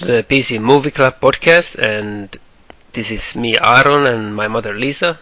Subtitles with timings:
[0.00, 1.76] to the PC Movie Club podcast.
[1.78, 2.34] And
[2.92, 5.18] this is me, Aaron, and my mother, Lisa.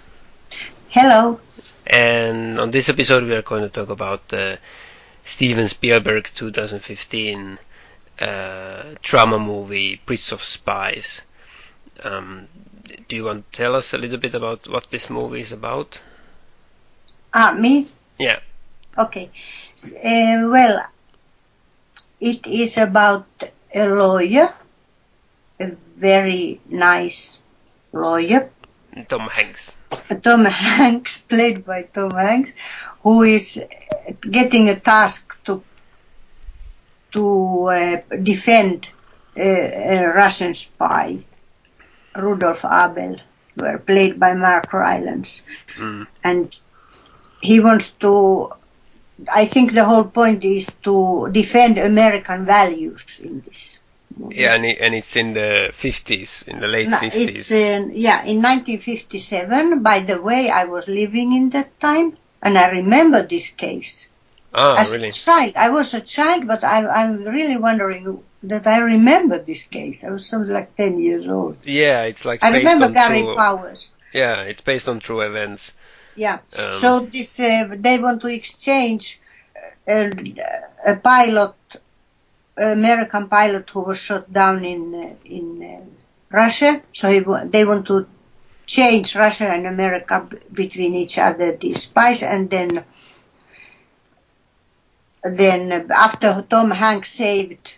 [0.88, 1.40] Hello.
[1.84, 4.60] And on this episode, we are going to talk about the
[5.24, 7.58] Steven Spielberg 2015
[8.20, 11.22] uh, drama movie, Bridge of Spies.
[12.04, 12.46] Um,
[13.08, 16.00] do you want to tell us a little bit about what this movie is about?
[17.34, 17.88] Ah, me?
[18.16, 18.38] Yeah.
[18.96, 19.28] Okay.
[19.84, 20.86] Uh, well,
[22.20, 23.26] it is about
[23.74, 24.54] a lawyer,
[25.60, 27.38] a very nice
[27.92, 28.50] lawyer.
[29.08, 29.72] Tom Hanks.
[30.22, 32.52] Tom Hanks, played by Tom Hanks,
[33.02, 33.62] who is
[34.20, 35.62] getting a task to
[37.12, 38.88] to uh, defend
[39.38, 41.24] uh, a Russian spy,
[42.14, 43.16] Rudolf Abel,
[43.56, 45.42] were played by Mark Rylance,
[45.78, 46.06] Mm.
[46.24, 46.56] and
[47.40, 48.52] he wants to.
[49.32, 53.77] I think the whole point is to defend American values in this.
[54.30, 57.28] Yeah, and, it, and it's in the 50s, in the late No, 50s.
[57.28, 59.82] It's in, yeah, in 1957.
[59.82, 64.08] By the way, I was living in that time, and I remember this case.
[64.54, 65.08] ah, As really?
[65.08, 69.64] a child, I was a child, but I, I'm really wondering that I remember this
[69.64, 70.04] case.
[70.04, 71.58] I was something like 10 years old.
[71.64, 73.90] Yeah, it's like I remember Gary true, Powers.
[74.12, 75.72] Yeah, it's based on true events.
[76.16, 76.38] Yeah.
[76.58, 79.20] Um, so this, uh, they want to exchange
[79.86, 80.10] uh,
[80.86, 81.54] a, a pilot,
[82.58, 85.84] American pilot who was shot down in uh, in uh,
[86.36, 86.82] Russia.
[86.92, 88.06] So he, they want to
[88.66, 92.84] change Russia and America b- between each other, these spies, and then
[95.22, 97.74] then after Tom Hanks saved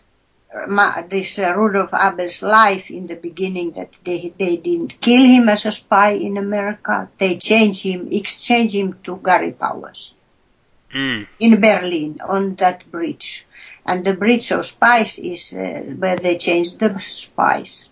[0.54, 5.48] uh, this uh, Rudolf Abel's life in the beginning that they they didn't kill him
[5.48, 7.08] as a spy in America.
[7.18, 10.14] They changed him, exchange him to Gary Powers
[10.92, 11.28] Mm.
[11.38, 13.46] in Berlin on that bridge.
[13.90, 17.90] And the bridge of spies is uh, where they changed the spies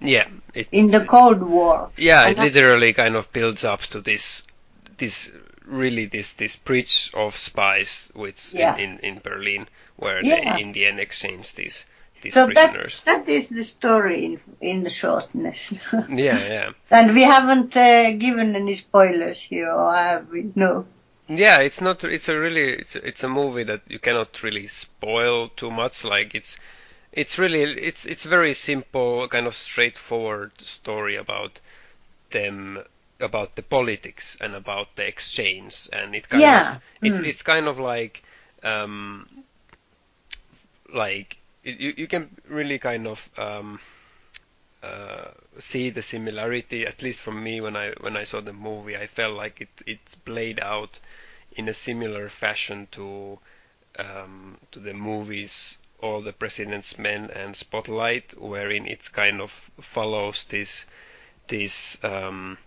[0.00, 1.90] Yeah, it, in the Cold War.
[1.96, 4.42] yeah, it literally kind of builds up to this,
[4.98, 5.30] this
[5.64, 8.74] really this this bridge of spies, which Yeah.
[8.76, 10.56] in, in, in Berlin, where Yeah.
[10.56, 11.86] they in the end exchange these
[12.20, 13.00] these So that prisoners.
[13.04, 15.74] that is the story in, in the shortness.
[16.08, 20.50] Yeah, yeah, and we haven't uh, given any spoilers here, or have we?
[20.56, 20.86] No.
[21.28, 21.58] Yeah.
[21.60, 22.04] It's not.
[22.04, 22.72] It's a really.
[22.74, 26.04] It's it's a movie that you cannot really spoil too much.
[26.04, 26.56] Like it's.
[27.12, 31.60] It's really it's it's very simple, kind of straightforward story about
[32.30, 32.84] them
[33.20, 36.56] about the politics and about the exchange and it kind Yeah.
[36.56, 37.26] of it's Mm.
[37.26, 38.24] it's kind of like
[38.64, 39.44] um
[40.92, 43.80] like it, you you can really kind of um
[44.82, 48.96] uh, see the similarity at least from me when I when I saw the movie
[48.96, 50.98] I felt like it it's played out
[51.56, 53.38] in a similar fashion to
[53.98, 60.44] um, to the movies All the President's Men and Spotlight wherein it kind of follows
[60.44, 60.84] this
[61.48, 62.58] this um,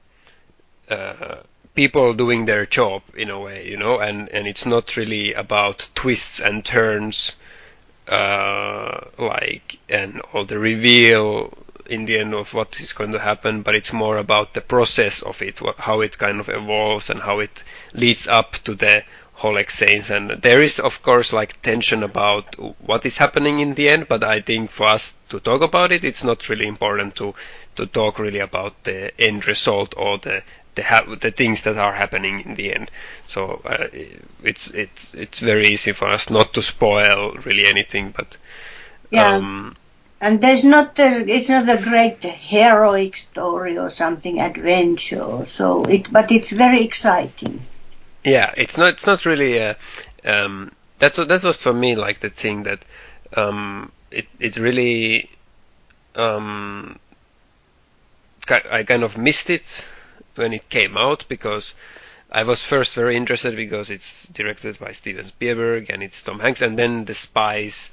[0.90, 1.38] uh,
[1.76, 5.90] people doing their job in a way, you know, and, and it's not really about
[5.94, 7.34] twists and turns,
[8.08, 11.54] uh, like, and all the reveal
[11.86, 15.22] in the end of what is going to happen, but it's more about the process
[15.22, 17.64] of it, how it kind of evolves and how it
[17.96, 20.10] leads up to the whole exchange.
[20.12, 24.24] And there is, of course, like tension about what is happening in the end, but
[24.24, 27.36] I think for us to talk about it, it's not really important to
[27.76, 30.44] to talk really about the end result or the
[30.76, 32.92] the, ha- the things that are happening in the end.
[33.28, 33.88] So uh,
[34.44, 38.38] it's it's it's very easy for us not to spoil really anything, but
[39.12, 39.36] Yeah.
[39.36, 39.76] um,
[40.22, 46.12] And there's not a, it's not a great heroic story or something adventure so it
[46.12, 47.68] but it's very exciting.
[48.26, 49.78] Yeah, it's not it's not really a,
[50.26, 52.84] um, that's what that was for me like the thing that
[53.38, 55.30] um, it it really
[56.16, 57.00] um,
[58.50, 59.86] I kind of missed it
[60.36, 61.74] when it came out because
[62.32, 66.62] I was first very interested because it's directed by Steven Spielberg and it's Tom Hanks,
[66.62, 67.92] and then the spies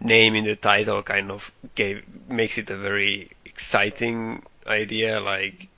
[0.00, 5.68] name in the title kind of gave makes it a very exciting idea, like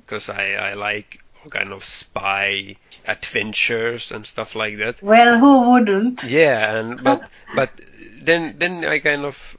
[0.00, 2.76] because I I like kind of spy
[3.06, 5.02] adventures and stuff like that.
[5.02, 6.24] Well, who wouldn't?
[6.24, 7.70] Yeah, and but but
[8.22, 9.56] then then I kind of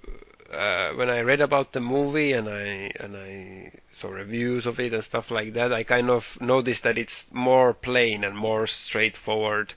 [0.54, 4.94] uh, when I read about the movie and I and I saw reviews of it
[4.94, 9.74] and stuff like that, I kind of noticed that it's more plain and more straightforward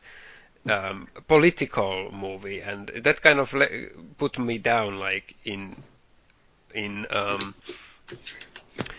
[0.69, 5.83] um, political movie, and that kind of le- put me down, like in
[6.75, 7.55] in um,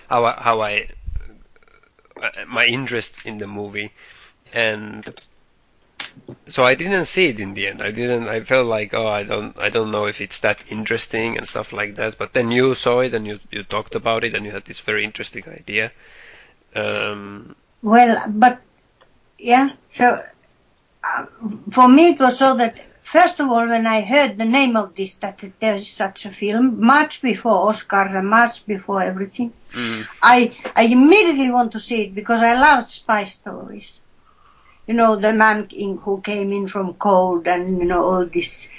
[0.09, 0.87] how I, how I
[2.47, 3.91] my interest in the movie,
[4.53, 5.13] and
[6.47, 7.81] so I didn't see it in the end.
[7.81, 8.27] I didn't.
[8.27, 11.73] I felt like, oh, I don't, I don't know if it's that interesting and stuff
[11.73, 12.17] like that.
[12.17, 14.79] But then you saw it and you you talked about it and you had this
[14.79, 15.91] very interesting idea.
[16.75, 18.61] Um, Well, but
[19.39, 20.23] yeah, so
[21.03, 21.25] uh,
[21.71, 22.75] for me it was so that
[23.15, 26.31] first of all, when I heard the name of this, that there is such a
[26.31, 26.65] film,
[26.95, 30.37] much before Oscars and much before everything, mm, I
[30.75, 34.01] I immediately want to see it because I love spy stories.
[34.87, 38.69] You know, the man in, who came in from cold and you know all this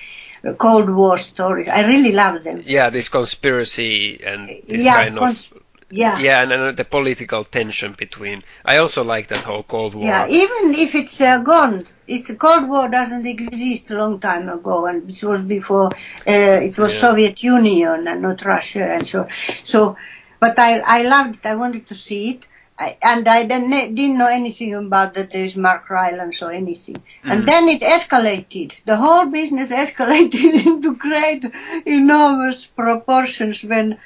[0.58, 1.68] Cold War stories.
[1.68, 2.62] I really love them.
[2.76, 5.52] yeah, this conspiracy and this yeah, kind of
[5.90, 6.18] yeah.
[6.18, 8.42] yeah, and, and the political tension between.
[8.64, 10.04] I also like that whole Cold War.
[10.04, 14.48] Yeah, even if it's uh, gone, it's the Cold War doesn't exist a long time
[14.48, 17.00] ago, and it was before uh, it was Yeah.
[17.00, 19.28] Soviet Union and not Russia, and so
[19.62, 19.96] so.
[20.38, 21.46] But I I loved it.
[21.46, 22.46] I wanted to see it.
[22.78, 26.96] I, and I didn't, didn't know anything about that there is Mark Rylance or anything.
[27.24, 27.46] And Mhm.
[27.46, 28.74] then it escalated.
[28.84, 31.42] The whole business escalated into great,
[31.86, 33.98] enormous proportions when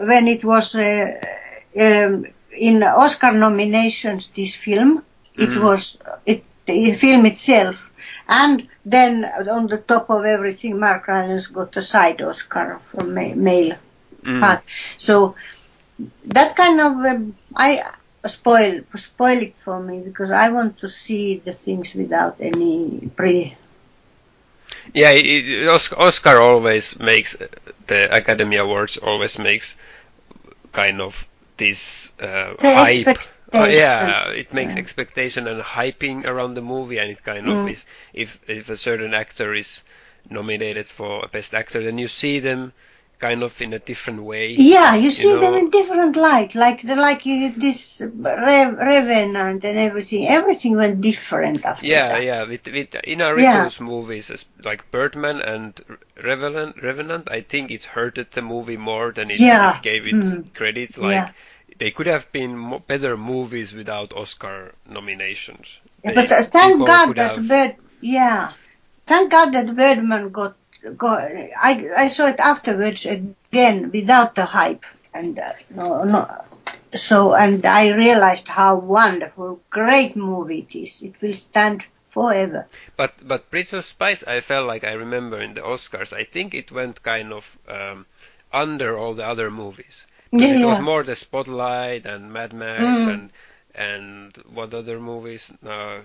[0.00, 1.06] when it was uh,
[1.80, 2.26] um,
[2.56, 4.30] in Oscar nominations.
[4.30, 5.02] This film,
[5.36, 5.62] it Mm.
[5.66, 7.76] was it the film itself,
[8.28, 13.34] and then on the top of everything, Mark Rylance got a side Oscar for ma-
[13.34, 13.76] male
[14.24, 14.40] Mm.
[14.40, 14.62] part.
[14.98, 15.36] So
[16.26, 17.82] that kind of um, I
[18.26, 23.56] spoil spoil it for me because I want to see the things without any pre.
[24.94, 27.36] Yeah, it, Oscar always makes
[27.86, 29.76] the Academy Awards always makes
[30.72, 31.26] kind of
[31.56, 33.18] this uh, The hype.
[33.52, 34.80] Uh, yeah, it makes yeah.
[34.80, 37.70] expectation and hyping around the movie, and it kind of Mm.
[37.72, 39.82] if if if a certain actor is
[40.30, 42.72] nominated for a best actor, then you see them
[43.18, 44.58] kind of in a different way.
[44.58, 45.56] Yeah, you see them know.
[45.56, 50.26] in different light, like the like this Rev, Revenant and everything.
[50.28, 52.22] Everything went different after Yeah, that.
[52.22, 52.42] yeah.
[52.44, 55.80] With with Inarritu's movies, like Birdman and
[56.22, 60.14] Revenant, Revenant, I think it hurted the movie more than it, Yeah, it gave it
[60.14, 60.96] mm, credit.
[60.98, 61.32] Like yeah.
[61.78, 65.78] They could have been mo- better movies without Oscar nominations.
[66.04, 68.52] Yeah, They- but uh, thank God that have- Bird, yeah,
[69.06, 70.56] thank God that Birdman got,
[70.96, 71.22] got.
[71.70, 74.84] I I saw it afterwards again without the hype,
[75.14, 76.22] and uh, no, no.
[76.94, 81.02] So and I realized how wonderful, great movie it is.
[81.02, 82.66] It will stand forever.
[82.96, 86.12] But but Bridge of Spies, I felt like I remember in the Oscars.
[86.12, 88.06] I think it went kind of um,
[88.52, 90.06] under all the other movies.
[90.32, 93.12] Yeah, it was more the Spotlight and Mad Max Mm.
[93.14, 93.32] and
[93.74, 95.52] and what other movies?
[95.62, 96.00] No, I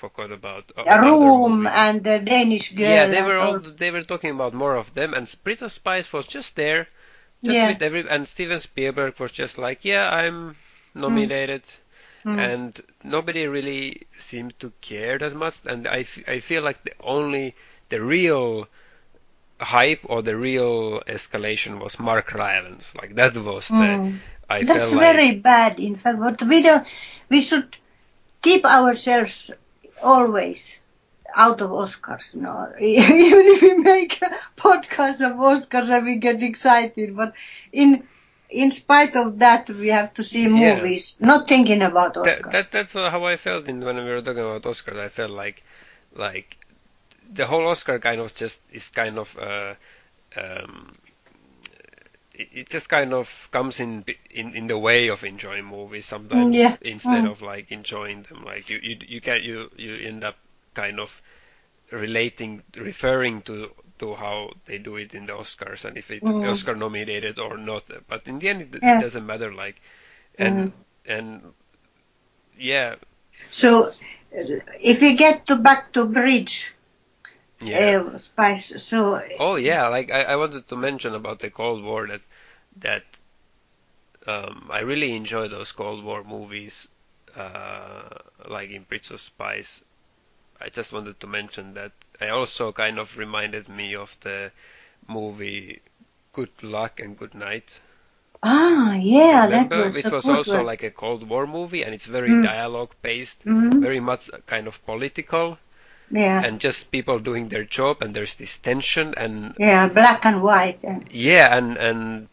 [0.00, 0.72] forgot about.
[0.76, 2.88] uh, room and the Danish girl.
[2.88, 6.12] Yeah, they were all they were talking about more of them, and Bridge of Spies
[6.12, 6.88] was just there,
[7.44, 7.68] just Yeah.
[7.68, 8.08] with every.
[8.08, 10.56] And Steven Spielberg was just like, yeah, I'm
[10.94, 11.62] nominated,
[12.24, 12.38] Mm.
[12.38, 15.56] and nobody really seemed to care that much.
[15.66, 17.54] And I, f- I feel like the only
[17.88, 18.68] the real
[19.64, 22.94] hype or the real escalation was Mark Rylance.
[22.94, 23.74] Like that was the.
[23.74, 24.18] Mm.
[24.50, 26.18] I That's felt like very bad, in fact.
[26.18, 26.86] But we don't.
[27.30, 27.76] We should
[28.42, 29.50] keep ourselves
[30.02, 30.80] always
[31.34, 32.34] out of Oscars.
[32.34, 37.34] You know, even if we make a podcast of Oscars and we get excited, but
[37.72, 38.06] in
[38.50, 40.74] in spite of that, we have to see Yeah.
[40.76, 42.42] movies, not thinking about Oscars.
[42.42, 44.98] that, that that's how I felt in when we were talking about Oscars.
[44.98, 45.62] I felt like
[46.14, 46.58] like
[47.30, 49.74] the whole Oscar kind of just is kind of uh,
[50.36, 50.96] um,
[52.34, 56.54] it, it just kind of comes in in in the way of enjoying movies sometimes
[56.54, 56.76] Mm, yeah.
[56.80, 57.26] instead Mm.
[57.26, 58.44] of like enjoying them.
[58.44, 60.36] Like you you you get you you end up
[60.74, 61.22] kind of
[61.90, 66.42] relating referring to to how they do it in the Oscars and if it's Mm.
[66.44, 67.90] Oscar nominated or not.
[68.08, 68.94] But in the end, it, Yeah.
[68.94, 69.52] it doesn't matter.
[69.54, 69.80] Like
[70.38, 70.72] and
[71.06, 71.52] and
[72.58, 72.96] yeah
[73.50, 73.90] so,
[74.32, 76.71] if we get to back to Bridge,
[77.62, 77.94] yeah.
[78.12, 78.82] uh, Spies.
[78.82, 82.22] So, Oh yeah, like I, I wanted to mention about the Cold War that
[82.76, 83.20] that
[84.26, 86.88] um, I really enjoy those Cold War movies,
[87.36, 88.08] uh,
[88.48, 89.84] like in Bridge of Spies.
[90.60, 94.52] I just wanted to mention that I also kind of reminded me of the
[95.08, 95.80] movie
[96.32, 97.80] Good Luck and Good Night.
[98.42, 100.66] ah, yeah, that was which was also one.
[100.66, 102.42] like a Cold War movie, and it's very Mm.
[102.42, 103.80] dialogue based, Mhm.
[103.80, 105.58] very much kind of political,
[106.12, 110.42] yeah, and just people doing their job, and there's this tension, and yeah, black and
[110.42, 110.78] white.
[110.84, 112.28] And, Yeah, and and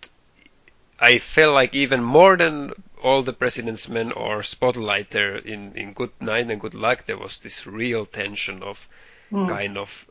[1.00, 5.94] I felt like even more than all the President's Men or Spotlight there in in
[5.94, 8.88] Good Night and Good Luck, there was this real tension of
[9.32, 9.48] mm.
[9.48, 10.06] kind of.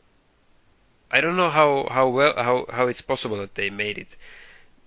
[1.11, 4.15] I don't know how how well how how it's possible that they made it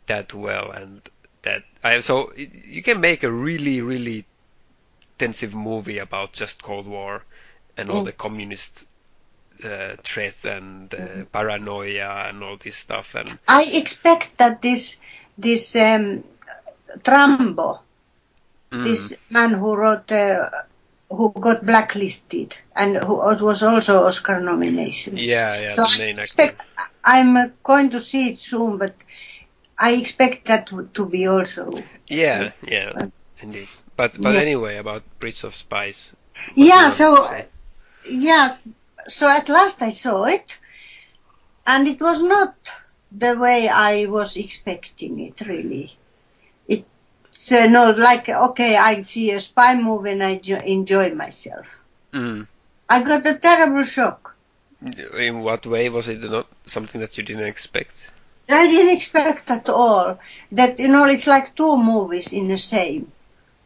[0.07, 1.09] that well and
[1.43, 4.25] that I so you can make a really really
[5.19, 7.25] tensive movie about just Cold War
[7.77, 8.07] and all Mm.
[8.07, 8.87] the communist
[9.65, 13.15] uh, threat and uh, paranoia and all this stuff.
[13.15, 14.99] And I expect that this
[15.39, 16.25] this um,
[17.03, 17.81] Trumbo,
[18.73, 20.51] mm, this man who wrote uh,
[21.09, 25.17] who got blacklisted and who was also Oscar nomination.
[25.17, 26.23] yeah, yeah, so I main actor.
[26.23, 26.67] expect
[27.05, 28.95] I'm uh, going to see it soon, but
[29.79, 31.71] I expect that to, be also.
[32.09, 33.07] Yeah, yeah, Uh,
[33.41, 33.69] indeed.
[33.97, 34.41] But but yeah.
[34.41, 36.13] anyway, about Bridge of Spies.
[36.55, 37.47] Yeah, do you want so say?
[38.09, 38.69] Yes,
[39.09, 40.59] so at last I saw it,
[41.67, 42.55] and it was not
[43.11, 45.41] the way I was expecting it.
[45.47, 45.97] Really,
[46.69, 51.67] it's uh, no like okay, I see a spy movie and I jo- enjoy myself.
[52.13, 52.47] Mm.
[52.89, 54.37] I got a terrible shock.
[55.17, 57.95] In what way was it not something that you didn't expect?
[58.49, 60.19] I didn't expect at all
[60.51, 63.13] that you know it's like two movies in the same.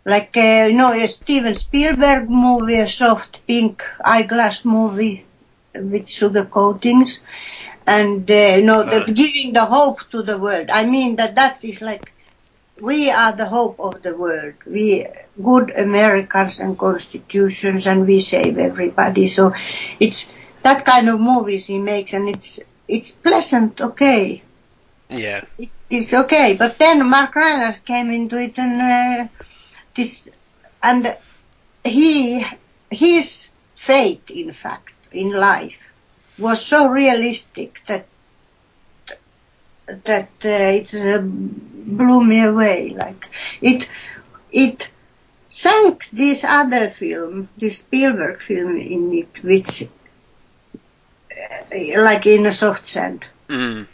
[0.06, 5.26] Like uh, you know a Steven Spielberg movie, a soft pink eyeglass movie
[5.74, 7.20] with sugar coatings,
[7.86, 10.70] and uh, you know the, giving the hope to the world.
[10.70, 12.12] I mean that that is like
[12.80, 14.54] we are the hope of the world.
[14.66, 15.06] We
[15.42, 19.28] good Americans and constitutions, and we save everybody.
[19.28, 19.52] So
[20.00, 20.32] it's
[20.62, 24.42] that kind of movies he makes, and it's it's pleasant, okay
[25.08, 25.44] Yeah.
[25.58, 26.56] it, it's okay.
[26.58, 29.28] But then Mark Rylance came into it and uh,
[29.96, 30.30] this,
[30.82, 31.16] and
[31.84, 32.44] he,
[32.90, 35.78] his fate, in fact, in life,
[36.38, 38.06] was so realistic that
[40.04, 42.90] that uh, it uh, blew me away.
[42.90, 43.26] Like
[43.62, 43.88] it,
[44.50, 44.90] it
[45.48, 49.84] sank this other film, this Spielberg film in it, which,
[51.32, 53.86] uh, like in a soft sand Mm.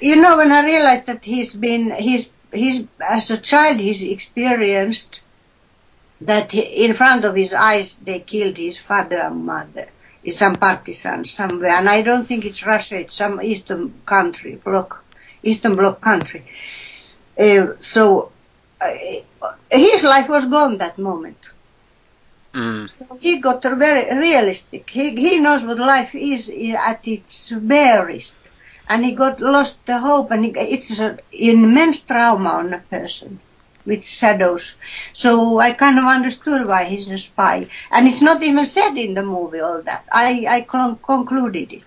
[0.00, 5.22] you know when i realized that he's been he's he's as a child he's experienced
[6.20, 9.86] that he, in front of his eyes they killed his father and mother
[10.22, 15.04] it's some partisans somewhere and i don't think it's russia it's some eastern country bloc
[15.42, 16.44] eastern bloc country
[17.38, 18.32] uh, so
[18.80, 18.92] uh,
[19.70, 21.38] his life was gone that moment
[22.56, 22.88] Mm.
[22.88, 24.88] so he got very realistic.
[24.88, 28.38] He, he knows what life is at its barest.
[28.88, 33.40] And he got lost the hope and it's an immense trauma on a person
[33.84, 34.76] with shadows.
[35.12, 37.68] So I kind of understood why he's a spy.
[37.90, 40.04] And it's not even said in the movie all that.
[40.12, 41.84] I, I con- concluded it.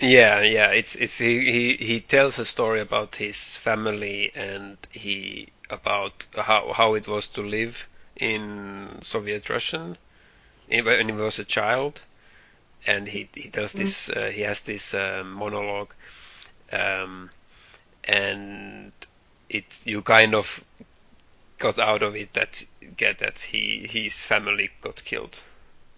[0.00, 0.68] Yeah, yeah.
[0.70, 6.72] It's it's he, he he tells a story about his family and he about how
[6.72, 9.98] how it was to live in Soviet Russian
[10.68, 12.02] when he was a child,
[12.86, 15.92] and he he tells this uh, he has this uh, monologue,
[16.72, 17.30] um,
[18.04, 18.92] and
[19.48, 20.62] it you kind of
[21.58, 22.64] got out of it that
[22.96, 25.42] get that he his family got killed,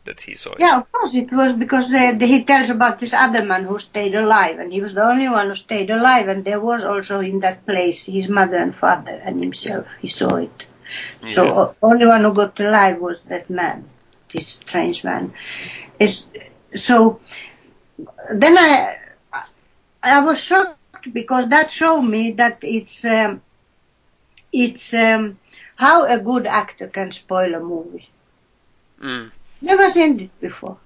[0.05, 0.61] that he saw it.
[0.61, 4.15] Yeah, of course it was because uh, he tells about this other man who stayed
[4.15, 7.41] alive and he was the only one who stayed alive and there was also in
[7.41, 9.87] that place his mother and father and himself.
[10.01, 10.65] He saw it.
[11.23, 11.53] So Yeah.
[11.53, 13.89] uh, only one who got alive was that man,
[14.33, 15.33] this strange man.
[15.99, 16.29] It's,
[16.75, 17.21] so
[18.33, 18.97] then I
[20.03, 23.43] I was shocked because that showed me that it's um,
[24.53, 25.39] it's um,
[25.77, 28.09] how a good actor can spoil a movie.
[29.03, 29.31] Mm.
[29.63, 30.77] Never seen it before.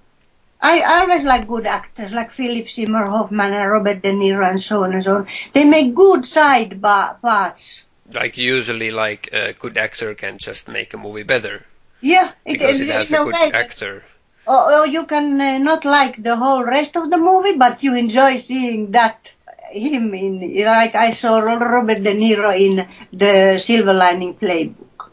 [0.61, 4.59] I I always like good actors like Philip Seymour Hoffman and Robert De Niro and
[4.61, 5.27] so on and so on.
[5.53, 7.83] They make good side ba- parts.
[8.11, 11.65] Like usually, like a good actor can just make a movie better
[12.01, 14.03] Yeah, because it has in a good that- actor.
[14.47, 17.95] Or, or you can uh, not like the whole rest of the movie, but you
[17.95, 19.31] enjoy seeing that
[19.71, 25.09] him in like I saw Robert De Niro in the Silver Lining Playbook,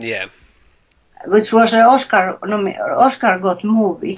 [0.00, 0.26] Yeah.
[1.26, 2.38] which was an Oscar
[2.96, 4.16] Oscar got movie,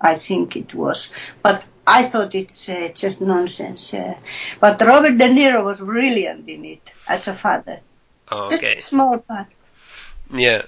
[0.00, 3.92] I think it was, but I thought it's uh, just nonsense.
[3.94, 4.14] Uh,
[4.60, 7.80] but Robert De Niro was brilliant in it as a father,
[8.30, 8.76] Oh, just okay.
[8.76, 9.48] a small part.
[10.32, 10.62] Yeah.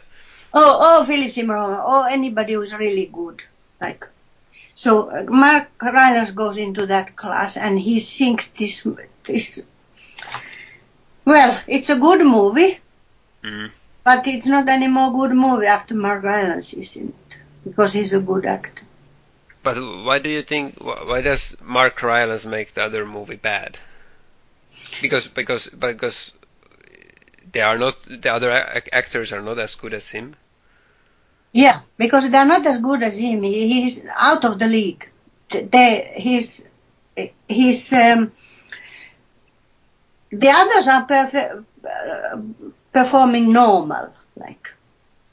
[0.55, 3.43] Oh, oh, Philip Seymour Hoffman, oh, anybody who's really good,
[3.81, 4.07] like.
[4.75, 8.87] So uh, Mark Rylance goes into that class and he sings this,
[9.27, 9.65] this.
[11.25, 12.79] Well, it's a good movie,
[13.45, 13.71] Mm.
[14.03, 18.13] but it's not any more good movie after Mark Rylance is in it because he's
[18.13, 18.83] a good actor.
[19.63, 20.77] But why do you think?
[20.81, 23.79] Why does Mark Rylance make the other movie bad?
[25.03, 26.33] Because because because
[27.53, 30.37] they are not the other ac- actors are not as good as him.
[31.53, 33.43] Yeah, because they're not as good as him.
[33.43, 35.09] He, he's out of the league.
[35.51, 36.67] They, he's,
[37.49, 38.33] he's, um,
[40.31, 42.37] the others are perfe- uh,
[42.93, 44.71] performing normal, like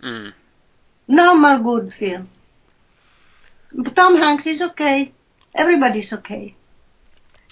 [0.01, 0.33] Mm.
[1.07, 2.29] normal good film.
[3.95, 5.11] Tom Hanks is okay.
[5.53, 6.55] Everybody's okay.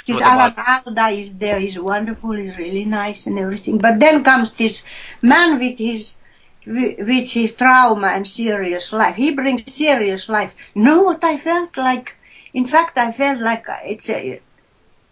[0.06, 1.60] His What Alan about- Alda is there.
[1.60, 2.32] He's wonderful.
[2.32, 3.78] He's really nice and everything.
[3.78, 4.84] But then comes this
[5.22, 6.18] man with his
[6.66, 9.16] with his trauma and serious life.
[9.16, 10.52] He brings serious life.
[10.76, 12.16] Know what I felt like?
[12.54, 14.42] In fact, I felt like it's a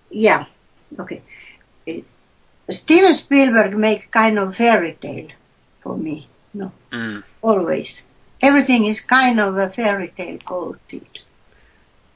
[0.10, 0.46] yeah.
[1.00, 1.22] Okay.
[2.70, 5.28] Steven Spielberg makes kind of fairy tale
[5.82, 6.28] for me.
[6.54, 8.04] No, Mm, always.
[8.42, 11.08] Everything is kind of a fairy tale coated.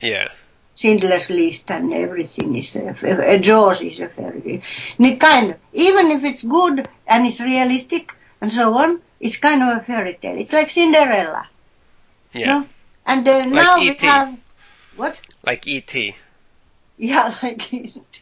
[0.02, 0.30] yeah.
[0.76, 4.42] Schindler's List and everything is a, a, a Jaws is a fairy
[5.00, 5.18] tale.
[5.18, 9.78] Kind of, even if it's good and it's realistic and so on, it's kind of
[9.78, 10.38] a fairy tale.
[10.38, 11.48] It's like Cinderella.
[12.34, 12.48] Yeah.
[12.48, 12.68] No?
[13.06, 14.38] And uh, now we have
[14.96, 15.20] what?
[15.44, 16.16] Like E E.T.
[16.98, 18.22] Yeah, like it.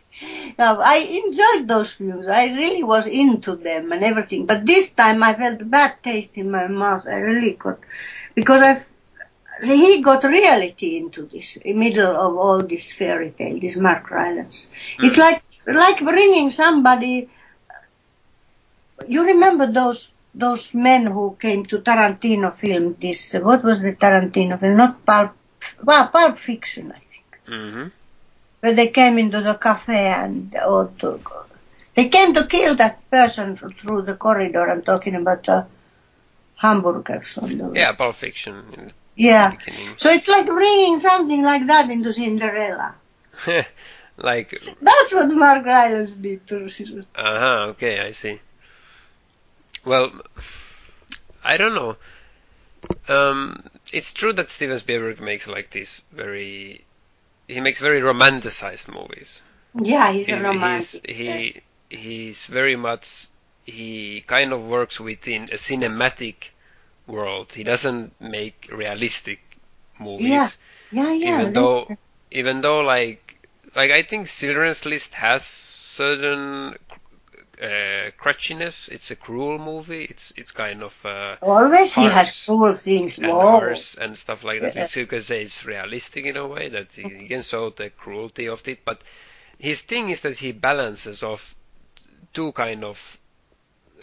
[0.60, 2.28] Now, I enjoyed those films.
[2.28, 4.46] I really was into them and everything.
[4.46, 7.08] But this time I felt a bad taste in my mouth.
[7.08, 7.80] I really got
[8.36, 8.84] because I
[9.68, 14.70] he got reality into this in middle of all this fairy tale, this Mark Rylance.
[15.00, 17.30] It's like like bringing somebody.
[19.08, 23.34] You remember those those men who came to Tarantino film this?
[23.34, 24.78] What was the Tarantino film?
[24.78, 25.32] Not Pulp.
[25.84, 27.88] Well, Pulp Fiction, I think hmm
[28.62, 31.20] where they came into the cafe and or to,
[31.96, 35.66] they came to kill that person through the corridor and talking about the
[36.56, 39.52] hamburgers on the Yeah, Pulp Fiction yeah.
[39.52, 39.94] beginning.
[39.98, 42.96] So it's like bringing something like that into Cinderella.
[44.18, 48.40] like, That's what Mark Rylance did to uh-huh, okay, I see.
[49.86, 50.12] Well,
[51.44, 51.98] I don't know.
[53.08, 56.84] Um, it's true that Steven Spielberg makes like this very,
[57.48, 59.42] he makes very romanticized movies.
[59.76, 61.06] Yeah, he's He- a romantic.
[61.08, 61.44] He's, yes.
[61.44, 63.28] he he's very much
[63.66, 66.50] he kind of works within a cinematic
[67.08, 67.54] world.
[67.54, 69.40] He doesn't make realistic
[70.00, 70.30] movies.
[70.30, 70.50] Yeah,
[70.92, 71.42] yeah, yeah.
[71.42, 71.88] even though
[72.32, 76.76] even though like like I think Schindler's List has certain
[77.62, 78.90] uh, crutchiness.
[78.90, 80.06] It's a cruel movie.
[80.06, 83.20] It's it's kind of uh, always he has cool things.
[83.20, 83.32] and
[84.02, 84.76] and stuff like that.
[84.76, 84.84] Yeah.
[84.84, 87.90] Which you can say is realistic in a way that he, he can show the
[87.90, 88.84] cruelty of it.
[88.84, 89.04] But
[89.58, 91.56] his thing is that he balances off
[92.34, 93.20] two kind of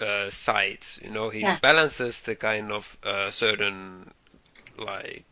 [0.03, 0.99] uh, sides.
[1.03, 1.59] You know, he Yeah.
[1.61, 4.13] balances the kind of uh, certain
[4.79, 5.25] like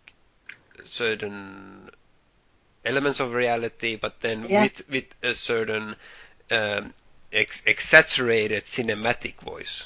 [0.84, 1.90] certain
[2.84, 4.62] elements of reality, but then Yeah.
[4.62, 5.96] with with a certain
[6.50, 6.94] um,
[7.32, 9.84] ex- exaggerated cinematic voice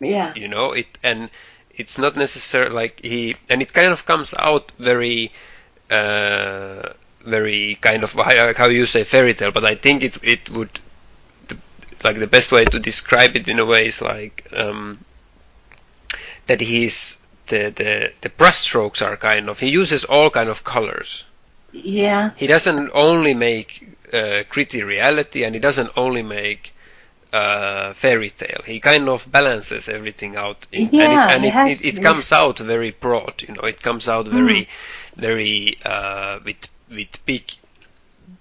[0.00, 0.32] Yeah.
[0.34, 1.30] you know it and
[1.70, 5.32] it's not necessarily like he and it kind of comes out very
[5.90, 6.92] uh,
[7.24, 8.12] very kind of
[8.56, 10.80] how you say fairy tale but i think it it would
[12.04, 15.04] like the best way to describe it in a way is like um,
[16.46, 21.24] that he's the the the brushstrokes are kind of he uses all kind of colors
[21.72, 22.32] Yeah.
[22.34, 26.74] he doesn't only make uh, gritty reality and he doesn't only make
[27.32, 28.62] uh, fairy tale.
[28.64, 32.02] He kind of balances everything out, in, Yeah, and it, and has it, it, it
[32.02, 33.42] comes out very broad.
[33.42, 34.28] You know, it comes out Hmm.
[34.28, 34.68] very,
[35.16, 37.52] very uh, with with big,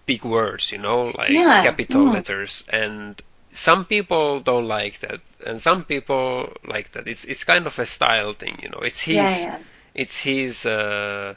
[0.06, 0.72] big words.
[0.72, 2.14] You know, like Yeah, capital mm.
[2.14, 3.22] letters, and
[3.54, 7.08] some people don't like that, and some people like that.
[7.08, 8.60] It's it's kind of a style thing.
[8.64, 9.60] You know, it's his Yeah, yeah.
[9.96, 11.36] it's his uh,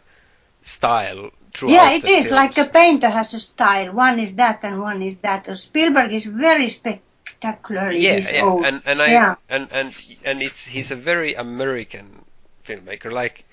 [0.62, 1.30] style
[1.64, 3.92] Yeah, it is like a painter has a style.
[3.92, 5.46] One is that and one is that.
[5.58, 8.62] Spielberg is very spectacular yeah, yeah, own.
[8.62, 9.36] and and I Yeah.
[9.48, 12.24] and and and it's he's a very American
[12.64, 13.12] filmmaker.
[13.12, 13.44] Like,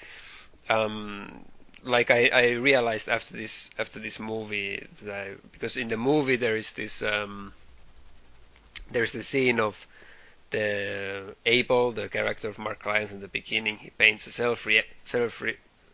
[0.69, 1.45] um,
[1.83, 6.37] like I, I realized after this after this movie that I, because in the movie
[6.37, 7.53] there is this um,
[8.93, 9.87] there's the scene of
[10.51, 13.77] the Abel, the character of Mark Rylance in the beginning.
[13.77, 14.67] He paints a self
[15.03, 15.43] self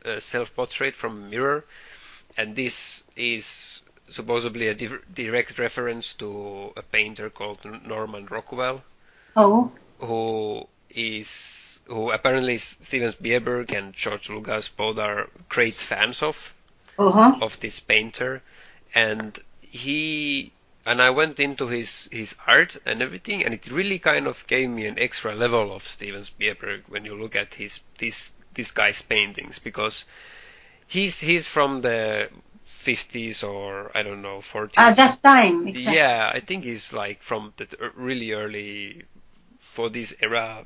[0.05, 1.65] uh, self portrait from a mirror,
[2.38, 8.83] and this is supposedly a di- direct reference to a painter called Norman Rockwell,
[9.35, 16.53] Oh, who is who apparently Steven Spielberg and George Lucas both are great fans of.
[16.97, 17.35] Uh huh.
[17.41, 18.41] of this painter,
[18.93, 20.51] and he
[20.89, 24.69] and I went into his his art and everything, and it really kind of gave
[24.69, 29.02] me an extra level of Steven Spielberg when you look at his this this guy's
[29.02, 30.06] paintings because
[30.88, 32.30] he's he's from the
[32.65, 34.84] 50s or I don't know 40s.
[34.84, 36.02] At that time, exactly.
[36.04, 39.06] Yeah, I think he's like from the really early
[39.60, 40.65] for this era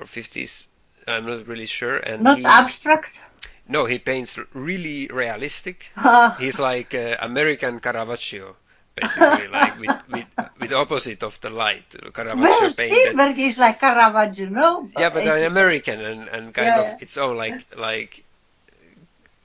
[0.00, 0.68] or 50s.
[1.06, 1.96] I'm not really sure.
[1.98, 3.20] And Not he, abstract.
[3.68, 5.86] No, he paints really realistic.
[6.38, 8.56] He's like uh, American Caravaggio,
[8.94, 10.26] basically, like with, with
[10.60, 11.94] with opposite of the light.
[12.14, 13.14] Caravaggio Well, painted.
[13.14, 14.88] Spielberg is like Caravaggio, no?
[14.96, 16.96] Yeah, but Is American and, and kind Yeah, of yeah.
[17.00, 18.24] its own like like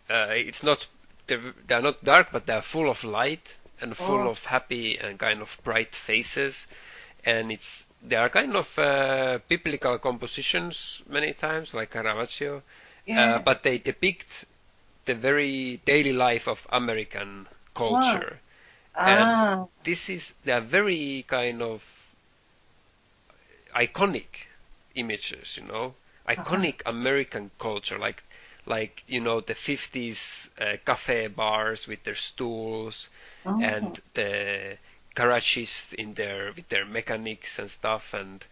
[0.09, 0.87] uh, it's not
[1.27, 4.29] they're, they're not dark, but they're full of light and full Oh.
[4.29, 6.67] of happy and kind of bright faces,
[7.25, 12.63] and it's they are kind of uh, biblical compositions many times, like Caravaggio,
[13.05, 13.35] Yeah.
[13.35, 14.45] uh, but they depict
[15.05, 18.39] the very daily life of American culture.
[18.95, 21.83] ah, This is they are very kind of
[23.75, 24.45] iconic
[24.95, 25.95] images, you know,
[26.27, 28.23] iconic American culture, like
[28.65, 33.09] like you know the 50s uh, cafe bars with their stools
[33.45, 33.59] oh.
[33.59, 34.77] and the
[35.15, 38.45] garagists in their with their mechanics and stuff and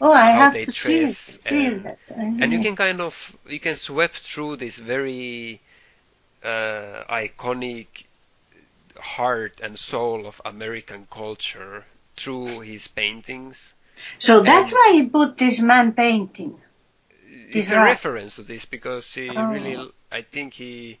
[0.00, 1.98] oh, I have they to see, dress see and, that.
[2.10, 5.60] and you can kind of you can sweep through this very
[6.44, 7.86] uh, iconic
[8.98, 11.84] heart and soul of American culture
[12.16, 13.74] through his paintings.
[14.18, 16.60] So that's and- why he put this man painting.
[17.50, 19.44] It's a reference to this because he Oh.
[19.50, 20.98] really, I think he,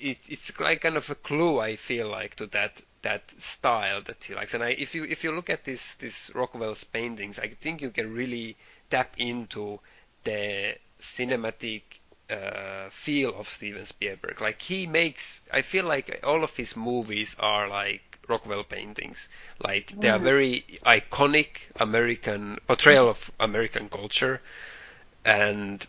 [0.00, 1.60] it, it's like kind of a clue.
[1.60, 4.54] I feel like to that that style that he likes.
[4.54, 7.90] And I, if you if you look at this this Rockwell's paintings, I think you
[7.90, 8.56] can really
[8.90, 9.80] tap into
[10.24, 11.82] the cinematic
[12.30, 14.40] uh, feel of Steven Spielberg.
[14.40, 19.28] Like he makes, I feel like all of his movies are like Rockwell paintings.
[19.58, 20.22] Like they are Mm.
[20.22, 24.40] very iconic American portrayal of American culture,
[25.24, 25.86] and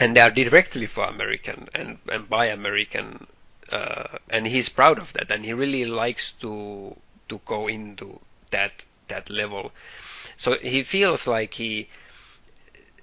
[0.00, 3.26] and they are directly for American and and by American,
[3.70, 6.96] uh, and he's proud of that, and he really likes to
[7.28, 9.72] to go into that that level.
[10.36, 11.88] So he feels like he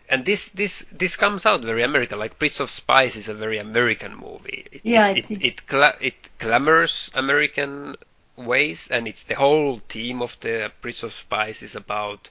[0.10, 2.19] and this this this comes out very American.
[2.19, 4.65] Like Prince of Spies is a very American movie.
[4.71, 7.95] It, Yeah, it it it gla- it glamours American
[8.38, 12.29] ways, and it's the whole theme of the Prince of Spies is about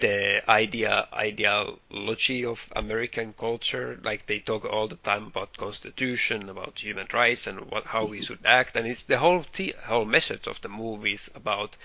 [0.00, 3.98] the idea ideology of American culture.
[4.02, 8.22] Like they talk all the time about constitution, about human rights, and what how we
[8.22, 8.76] should act.
[8.76, 11.76] And it's the whole the- whole message of the movies about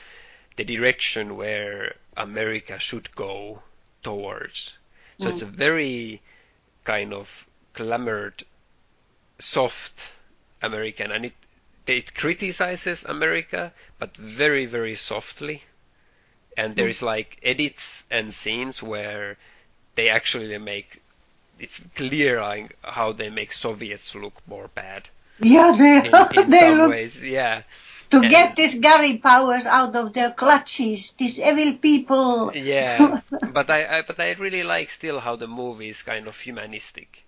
[0.58, 3.64] the direction where America should go
[4.04, 4.78] towards.
[5.20, 5.52] So it's a mm.
[5.52, 6.22] very
[6.84, 8.44] kind of glamored,
[9.40, 10.12] soft
[10.62, 11.34] American, and it
[11.88, 15.64] it criticizes America, but very very softly.
[16.58, 16.76] And hmm.
[16.76, 19.38] there is like edits and scenes where
[19.96, 21.02] they actually make
[21.60, 25.08] it's clear like how they make Soviets look more bad
[25.40, 27.24] Yeah, they, in, in they some look ways.
[27.24, 27.64] Yeah,
[28.12, 31.14] to and- get this Gary Powers out of their clutches.
[31.14, 32.52] These evil people.
[32.54, 36.38] Yeah, but I, I but I really like still how the movie is kind of
[36.38, 37.24] humanistic.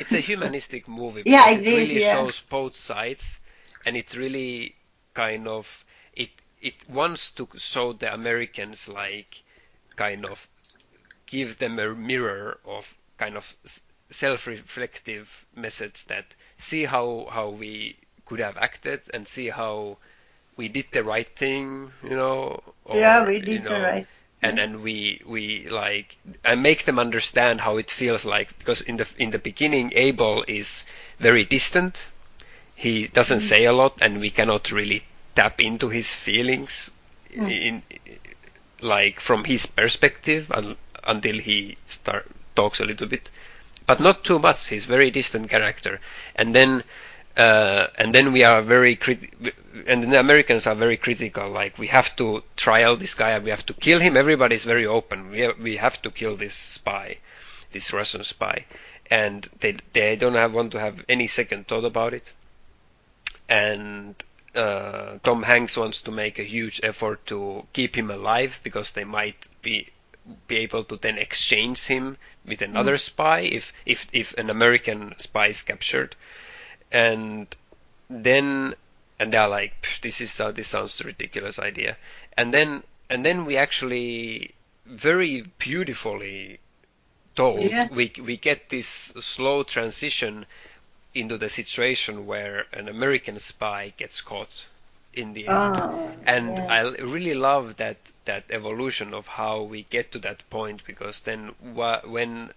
[0.00, 1.22] It's a humanistic movie.
[1.26, 2.14] Yeah, because it is, really yeah.
[2.14, 3.38] shows both sides,
[3.86, 4.74] and it really
[5.14, 6.30] kind of it
[6.62, 9.42] it wants to show the Americans like
[9.96, 10.48] kind of
[11.26, 13.54] give them a mirror of kind of
[14.10, 17.96] self-reflective message that see how how we
[18.26, 19.96] could have acted and see how
[20.56, 22.62] we did the right thing, you know.
[22.84, 24.06] Or, yeah, we you did the right.
[24.42, 28.96] and and we we like and make them understand how it feels like because in
[28.98, 30.84] the in the beginning Abel is
[31.18, 32.08] very distant
[32.74, 33.54] he doesn't mm-hmm.
[33.54, 36.90] say a lot and we cannot really tap into his feelings
[37.30, 37.82] in,
[38.80, 43.30] like from his perspective un, until he start talks a little bit
[43.86, 46.00] but not too much he's very distant character
[46.36, 46.82] and then
[47.36, 49.32] uh, and then we are very crit-
[49.86, 51.48] and the Americans are very critical.
[51.48, 54.16] Like we have to trial this guy, we have to kill him.
[54.16, 55.30] Everybody's very open.
[55.30, 57.18] We have, we have to kill this spy,
[57.72, 58.66] this Russian spy,
[59.10, 62.32] and they they don't have want to have any second thought about it.
[63.48, 64.14] And
[64.54, 69.04] uh, Tom Hanks wants to make a huge effort to keep him alive because they
[69.04, 69.88] might be
[70.46, 75.48] be able to then exchange him with another spy if if if an American spy
[75.48, 76.14] is captured.
[76.90, 77.54] And
[78.08, 78.74] then
[79.18, 81.96] and they're like this is uh, this sounds a ridiculous idea.
[82.36, 84.54] And then and then we actually
[84.86, 86.60] very beautifully
[87.34, 87.88] told Yeah.
[87.90, 88.86] we we get this
[89.18, 90.46] slow transition
[91.14, 94.68] into the situation where an American spy gets caught
[95.12, 96.66] in the end Oh, and yeah.
[96.68, 101.54] I really love that that evolution of how we get to that point because then
[101.60, 102.52] wha- when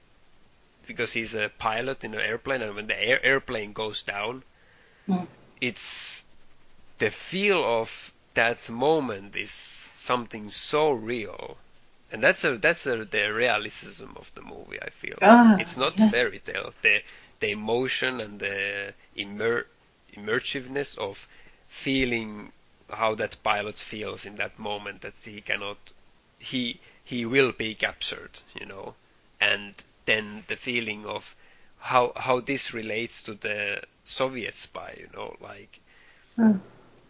[0.87, 4.43] because he's a pilot in an airplane and when the air- airplane goes down
[5.07, 5.27] Mm.
[5.61, 6.23] it's
[6.99, 9.51] the feel of that moment is
[9.95, 11.57] something so real
[12.11, 15.99] and that's a that's a, the realism of the movie I feel Ah, it's not
[15.99, 16.11] yeah.
[16.11, 17.01] fairy tale the
[17.39, 19.67] the emotion and the immer-
[20.13, 21.28] immersiveness of
[21.67, 22.52] feeling
[22.89, 25.93] how that pilot feels in that moment that he cannot
[26.39, 28.95] he he will be captured, you know,
[29.39, 31.36] and then the feeling of
[31.80, 35.80] how how this relates to the Soviet spy, you know, like
[36.38, 36.60] Mm.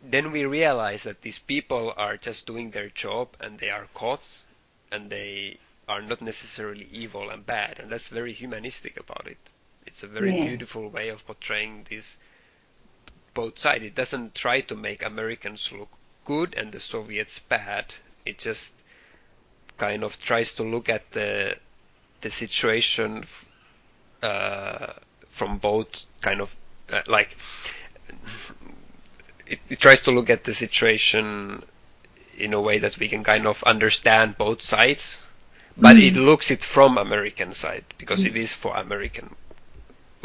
[0.02, 4.44] then we realize that these people are just doing their job and they are caught
[4.92, 5.58] and they
[5.88, 9.52] are not necessarily evil and bad and that's very humanistic about it.
[9.86, 10.46] It's a very Yeah.
[10.46, 12.18] beautiful way of portraying this
[13.34, 13.84] both sides.
[13.84, 15.90] It doesn't try to make Americans look
[16.26, 17.94] good and the Soviets bad.
[18.26, 18.76] It just
[19.78, 21.58] kind of tries to look at the
[22.22, 23.46] the situation f-
[24.24, 24.94] uh,
[25.30, 26.56] from both kind of
[26.92, 27.38] uh, like
[29.48, 31.64] it, it tries to look at the situation
[32.38, 35.22] in a way that we can kind of understand both sides,
[35.78, 39.36] but it looks it from American side because it is for American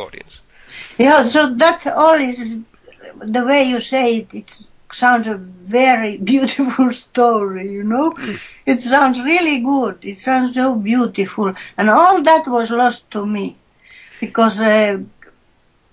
[0.01, 0.41] audience.
[0.99, 2.39] Yeah, so that all is
[3.39, 4.35] the way you say it.
[4.35, 7.71] It sounds a very beautiful story.
[7.73, 8.17] You know,
[8.67, 9.99] it sounds really good.
[10.03, 13.57] It sounds so beautiful, and all that was lost to me
[14.21, 14.99] because uh,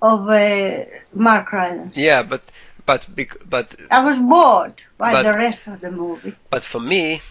[0.02, 1.98] of uh, Mark Rylance.
[1.98, 2.41] Yeah, but
[2.86, 6.36] but bec- but I was bored by But- the rest of the movie.
[6.50, 7.22] but for me,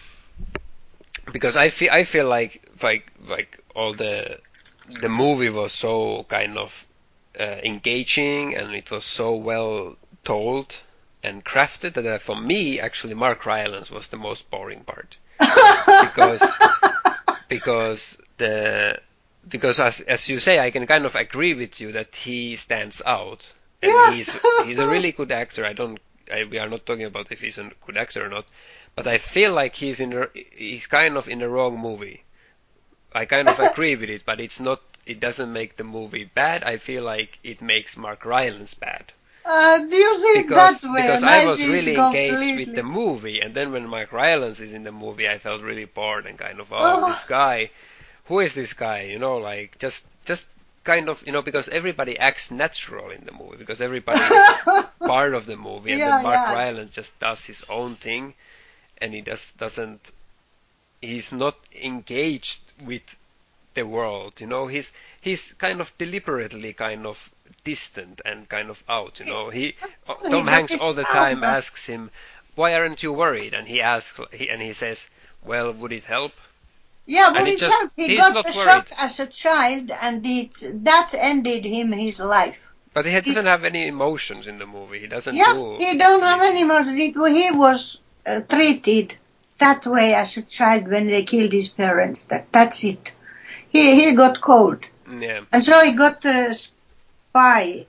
[1.31, 4.39] because I feel I feel like like like all the
[4.87, 6.87] the movie was so kind of
[7.39, 10.81] uh, engaging and it was so well told
[11.23, 15.17] and crafted that uh, for me actually Mark Rylance was the most boring part.
[16.01, 16.43] Because
[17.47, 18.99] because the
[19.47, 23.01] because as as you say I can kind of agree with you that he stands
[23.05, 24.11] out and Yeah.
[24.11, 24.29] he's
[24.65, 25.65] he's a really good actor.
[25.65, 25.99] I don't
[26.31, 28.45] I, we are not talking about if he's a good actor or not
[28.95, 32.23] but I feel like he's in he's kind of in the wrong movie
[33.17, 36.63] I kind of agree with it but it's not it doesn't make the movie bad
[36.63, 39.13] I feel like it makes Mark Rylance bad
[39.45, 41.01] Uh, do you see it because that way?
[41.03, 44.73] because And I was really engaged with the movie, and then when Mark Rylance is
[44.73, 47.05] in the movie, I felt really bored and kind of, oh, Oh.
[47.09, 47.71] this guy,
[48.25, 49.01] who is this guy?
[49.03, 50.45] You know, like just just
[50.83, 55.33] kind of, you know, because everybody acts natural in the movie, because everybody is part
[55.33, 56.53] of the movie, and Yeah, then Mark yeah.
[56.53, 58.33] Rylance just does his own thing,
[59.01, 60.11] and he just doesn't,
[61.01, 63.17] he's not engaged with
[63.73, 67.31] the world, you know, he's he's kind of deliberately kind of
[67.63, 69.49] distant and kind of out, you know.
[69.49, 69.75] He
[70.07, 72.09] uh, Tom Hanks all the time asks him,
[72.55, 75.07] "Why aren't you worried?" And he asks, he, and he says,
[75.43, 76.31] "Well, would it help?"
[77.05, 77.93] Yeah, but it just- helped.
[77.95, 82.57] He got the shock as a child, and it, that ended him his life.
[82.93, 84.99] But he doesn't have any emotions in the movie.
[84.99, 85.77] He doesn't Yeah, do.
[85.77, 86.97] he don't have any emotions.
[86.97, 89.15] He, he was uh, treated
[89.59, 92.25] that way as a child when they killed his parents.
[92.25, 93.11] That that's it.
[93.69, 97.85] He he got cold, Yeah, and so he got a spy,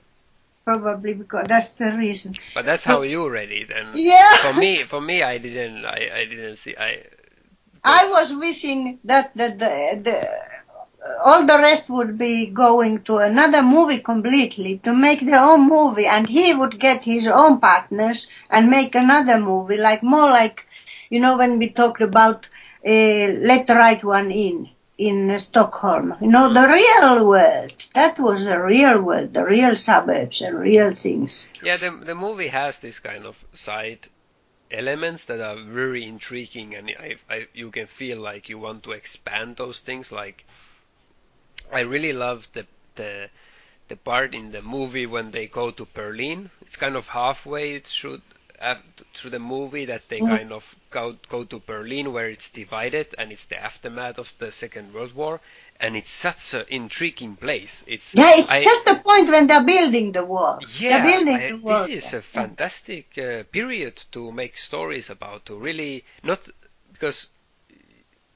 [0.65, 2.35] probably because that's the reason.
[2.53, 4.35] but that's how you read it, and Yeah.
[4.37, 7.03] for me, for me, I didn't, I, I didn't see, I.
[7.83, 10.17] I was wishing that the, the, the
[11.25, 16.05] all the rest would be going to another movie completely to make their own movie,
[16.05, 20.65] and he would get his own partners and make another movie, like more like,
[21.09, 22.47] you know, when we talked about
[22.85, 26.15] uh, Let the Right One In in uh, Stockholm.
[26.21, 27.73] You know, the real world.
[27.95, 31.47] That was the real world, the real suburbs and real things.
[31.63, 34.07] Yeah, the the movie has this kind of side
[34.69, 38.91] elements that are very intriguing, and I, I you can feel like you want to
[38.91, 40.11] expand those things.
[40.11, 40.45] Like,
[41.71, 43.29] I really love the the
[43.87, 46.51] the part in the movie when they go to Berlin.
[46.61, 48.21] It's kind of halfway through
[49.13, 50.27] through the movie that they Mhm.
[50.37, 54.51] kind of go go to Berlin where it's divided and it's the aftermath of the
[54.51, 55.39] Second World War,
[55.79, 57.83] and it's such an intriguing place.
[57.87, 60.59] It's Yeah, it's I- just the point when they're building the wall.
[60.77, 61.87] yeah, they're building I- the wall.
[61.87, 65.45] this is a fantastic uh, period to make stories about.
[65.45, 66.41] To really not
[66.91, 67.27] because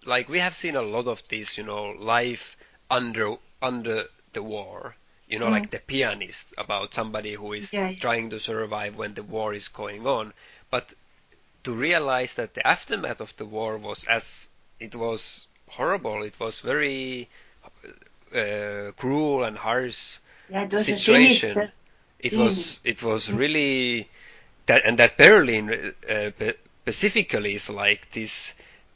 [0.05, 2.55] like we have seen a lot of these, you know, life
[2.89, 4.95] under under the war.
[5.33, 5.51] You know, Mm.
[5.57, 7.99] like the pianist about somebody who is Yeah, yeah.
[7.99, 10.33] trying to survive when the war is going on.
[10.69, 10.93] But
[11.63, 16.23] to realize that the aftermath of the war was as it was horrible.
[16.23, 17.29] It was very
[18.35, 20.17] uh, cruel and harsh
[20.49, 21.57] Yeah, it situation.
[22.19, 22.37] It Mm.
[22.37, 24.09] was it was really
[24.67, 26.31] that and that Berlin uh,
[26.83, 28.53] specifically is like this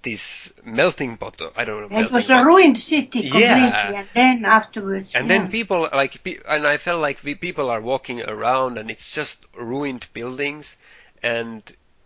[0.08, 1.42] this melting pot.
[1.56, 2.00] I don't know.
[2.00, 3.92] It was melting a ruined city completely, Yeah.
[4.00, 5.14] and then afterwards.
[5.16, 5.38] And yeah.
[5.40, 6.14] then people like
[6.48, 10.78] and I felt like we, people are walking around and it's just ruined buildings
[11.22, 11.62] and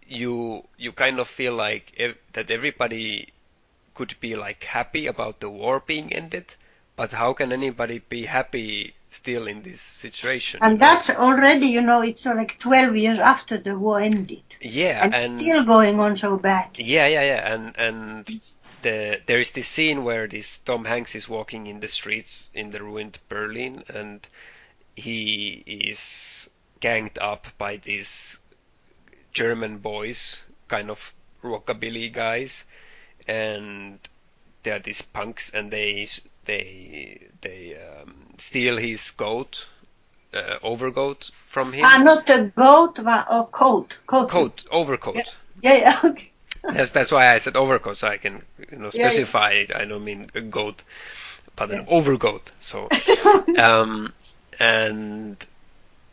[0.08, 3.30] you you kind of feel like ev- that everybody
[3.94, 6.56] could be like happy about the war being ended
[6.96, 10.60] but how can anybody be happy still in this situation?
[10.62, 10.86] And you know?
[10.86, 14.44] that's already, you know, it's uh, like 12 years after the war ended.
[14.62, 16.70] yeah, And, it's still going on so bad.
[16.76, 18.42] Yeah, yeah, yeah, and and
[18.82, 22.72] the there is this scene where this Tom Hanks is walking in the streets in
[22.72, 24.28] the ruined Berlin, and
[24.96, 26.50] he is
[26.80, 28.40] ganged up by these
[29.34, 32.66] German boys, kind of rockabilly guys,
[33.28, 34.00] and
[34.64, 36.08] they are these punks, and they
[36.46, 39.68] they they um, steal his goat,
[40.34, 41.86] uh, overcoat from him.
[41.86, 43.98] Ah, not a goat, but a coat.
[44.08, 44.30] Coat.
[44.30, 45.36] Coat, overcoat.
[45.62, 46.32] Yeah, yeah, okay.
[46.72, 49.26] That's that's why I said overcoat, so I can you know Yeah, yeah.
[49.26, 49.76] specify it.
[49.76, 50.84] I don't mean a goat,
[51.56, 51.86] but an Yeah.
[51.88, 52.52] overcoat.
[52.60, 52.92] So,
[53.58, 54.14] um,
[54.60, 55.38] and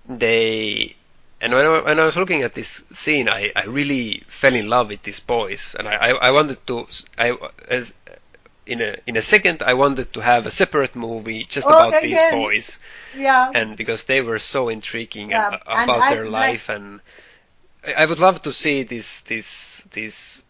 [0.07, 0.97] they
[1.41, 4.69] and when I, when I was looking at this scene, I, I really fell in
[4.69, 6.87] love with these boys, and I, I, I wanted to
[7.19, 7.37] I
[7.69, 7.95] as
[8.69, 12.03] in a in a second I wanted to have a separate movie just Oh, about
[12.03, 12.79] these boys,
[13.17, 13.51] yeah.
[13.55, 17.01] and because they were so intriguing Yeah, and, uh, about I'd their like- life and
[17.97, 19.49] I would love to see this this
[19.93, 20.45] this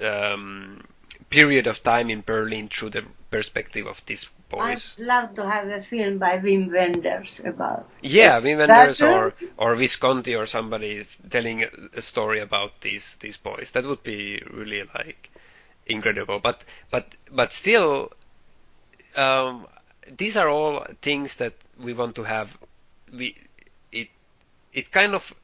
[0.00, 0.84] um,
[1.30, 4.96] period of time in Berlin through the perspective of these boys.
[4.98, 7.88] I'd love to have a film by Wim Wenders about.
[8.02, 9.52] Yeah, Wim That's Wenders or it.
[9.56, 13.70] or Visconti or somebody is telling a, a story about these these boys.
[13.72, 15.30] That would be really like
[15.86, 16.38] incredible.
[16.40, 18.12] But but but still,
[19.16, 19.66] um,
[20.16, 22.56] these are all things that we want to have.
[23.12, 23.36] We
[23.92, 24.08] it
[24.72, 25.34] it kind of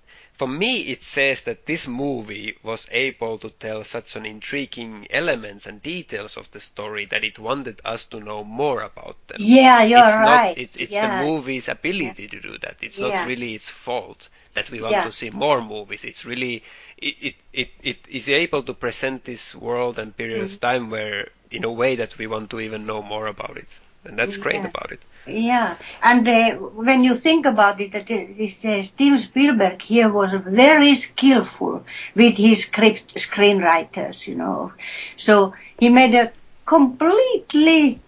[0.40, 5.66] for me it says that this movie was able to tell such an intriguing elements
[5.66, 9.82] and details of the story that it wanted us to know more about them Yeah,
[9.82, 10.18] you're it's right.
[10.18, 11.06] not it's, it's yeah.
[11.06, 13.08] the movie's ability to do that it's Yeah.
[13.08, 15.02] not really its fault that we want Yeah.
[15.02, 16.62] to see more movies it's really
[16.98, 20.44] it, it, it, it is able to present this world and period Mm.
[20.44, 23.68] of time where in a way that we want to even know more about it
[24.04, 26.50] and that's great about it Yeah, and uh,
[26.86, 31.84] when you think about it, that this uh, Steven Spielberg here was very skillful
[32.20, 34.72] with his script screenwriters, you know.
[35.16, 36.32] So he made a
[36.64, 38.00] completely,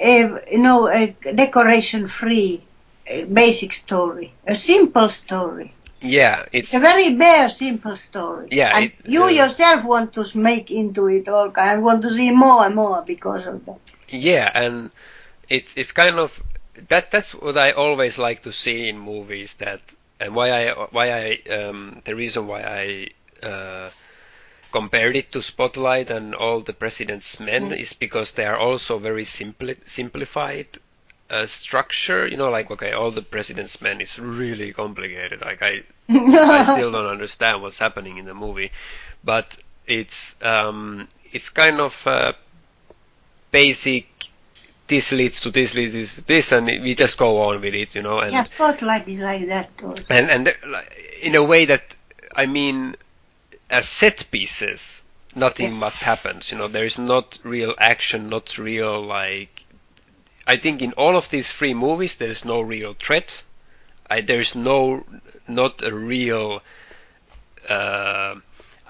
[0.00, 2.52] uh, you know, a decoration-free
[3.12, 5.74] uh, basic story, a simple story.
[6.00, 8.48] yeah it's It's a very bare, simple story.
[8.50, 12.10] Yeah, and it- you uh, yourself want to make into it all kind, want to
[12.10, 13.80] see more and more because of that.
[14.14, 14.90] Yeah, and
[15.48, 16.42] it's it's kind of
[16.88, 19.80] that that's what I always like to see in movies that
[20.20, 23.08] and why I why I um, the reason why I
[23.46, 23.90] uh,
[24.72, 27.78] compared it to Spotlight and all the President's Men Mm.
[27.78, 30.78] is because they are also very simpli- simplified
[31.30, 32.26] uh, structure.
[32.26, 35.40] You know, like okay, all the President's Men is really complicated.
[35.40, 35.82] Like I
[36.48, 38.70] I still don't understand what's happening in the movie,
[39.24, 42.32] but it's um, it's kind of uh,
[43.54, 44.06] basic.
[44.86, 48.02] This leads to this leads to this, and we just go on with it, you
[48.02, 48.18] know.
[48.18, 49.76] And yeah, Spotlight is like that.
[49.78, 49.94] Too.
[50.10, 50.54] and and
[51.22, 51.96] in a way that
[52.36, 52.96] I mean,
[53.70, 55.02] as set pieces,
[55.34, 55.78] nothing Yeah.
[55.86, 56.52] much happens.
[56.52, 59.64] You know, there is not real action, not real like.
[60.46, 63.42] I think in all of these three movies, there is no real threat.
[64.10, 65.04] I, there is no,
[65.48, 66.60] not a real.
[67.66, 68.34] Uh,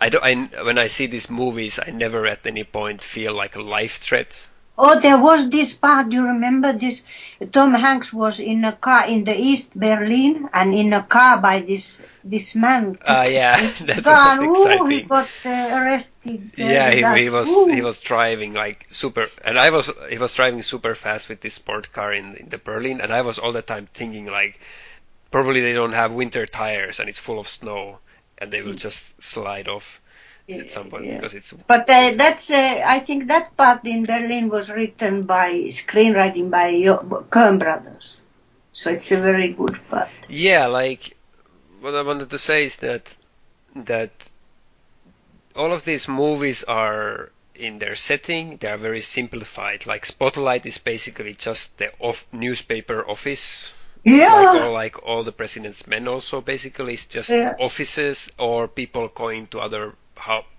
[0.01, 0.25] I don't.
[0.25, 3.99] I, when I see these movies, I never at any point feel like a life
[3.99, 4.49] threat.
[4.77, 6.09] Oh, there was this part.
[6.11, 7.03] Do you remember this?
[7.53, 11.61] Tom Hanks was in a car in the East Berlin and in a car by
[11.61, 12.99] this this man.
[13.07, 14.39] Ah, yeah, With that gun.
[14.39, 15.07] was Ooh, he exciting.
[15.07, 16.53] got uh, arrested.
[16.61, 17.69] uh, Yeah, he, he was Ooh.
[17.69, 21.55] he was driving like super, and I was he was driving super fast with this
[21.55, 24.59] sport car in, in the Berlin, and I was all the time thinking like,
[25.31, 27.99] probably they don't have winter tires and it's full of snow,
[28.39, 30.01] and they will just slide off
[30.49, 31.07] at some point.
[31.07, 31.17] Yeah.
[31.17, 31.53] because it's.
[31.53, 36.73] But uh, that's uh, I think that part in Berlin was written by screenwriting by
[37.31, 38.21] Coen brothers.
[38.73, 40.09] So it's a very good part.
[40.29, 41.17] Yeah, like
[41.81, 43.17] what I wanted to say is that
[43.77, 44.11] that
[45.57, 49.87] all of these movies are in their setting they are very simplified.
[49.87, 53.73] Like Spotlight is basically just the off newspaper office
[54.03, 54.33] Yeah.
[54.35, 57.55] like all like all the president's men also basically it's just Yeah.
[57.61, 59.95] offices or people going to other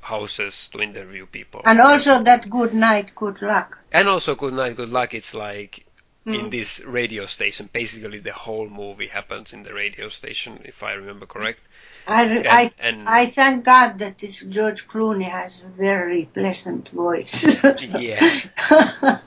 [0.01, 3.77] houses to interview people and also that good night, good luck.
[3.91, 5.85] and also good night good luck it's like
[6.25, 6.51] in Mm.
[6.51, 11.25] this radio station basically the whole movie happens in the radio station if i remember
[11.27, 11.59] correct
[12.07, 16.89] I, And- I, and- I thank God that this George Clooney has a very pleasant
[16.89, 17.33] voice.
[18.09, 18.21] Yeah.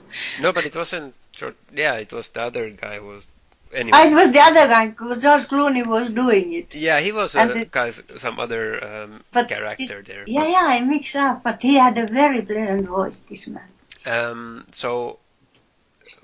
[0.43, 3.27] no but it wasn't George, yeah it was the other guy who was
[3.73, 4.87] anyway it was the other guy,
[5.19, 6.73] George Clooney was doing it.
[6.75, 10.63] yeah he was and a the- some other um, character this- there Yeah, but- yeah,
[10.65, 13.67] I mix up, but he had a very pleasant voice, this man.
[14.05, 15.19] Um, so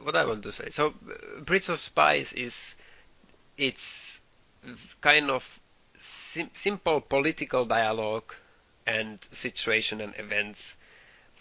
[0.01, 0.69] what I want to say.
[0.69, 2.75] So, uh, Bridge of Spies is
[3.57, 4.21] it's
[5.01, 5.59] kind of
[5.99, 8.33] sim- simple political dialogue
[8.85, 10.75] and situation and events,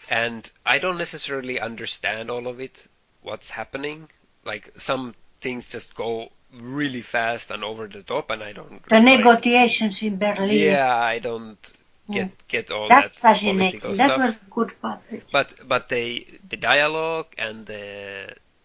[0.09, 2.87] and I don't necessarily understand all of it,
[3.23, 4.09] what's happening.
[4.45, 5.15] Like some
[5.45, 6.11] things just go
[6.53, 8.81] really fast and over the top, and I don't.
[8.89, 10.59] The negotiations in Berlin.
[10.71, 11.63] Yeah, I don't
[12.11, 12.49] get mm.
[12.55, 13.81] get all That's that fascinating.
[13.81, 14.19] That stuff.
[14.27, 15.01] was good part.
[15.37, 16.07] But but they
[16.49, 17.85] the dialogue and the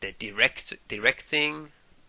[0.03, 1.53] the direct directing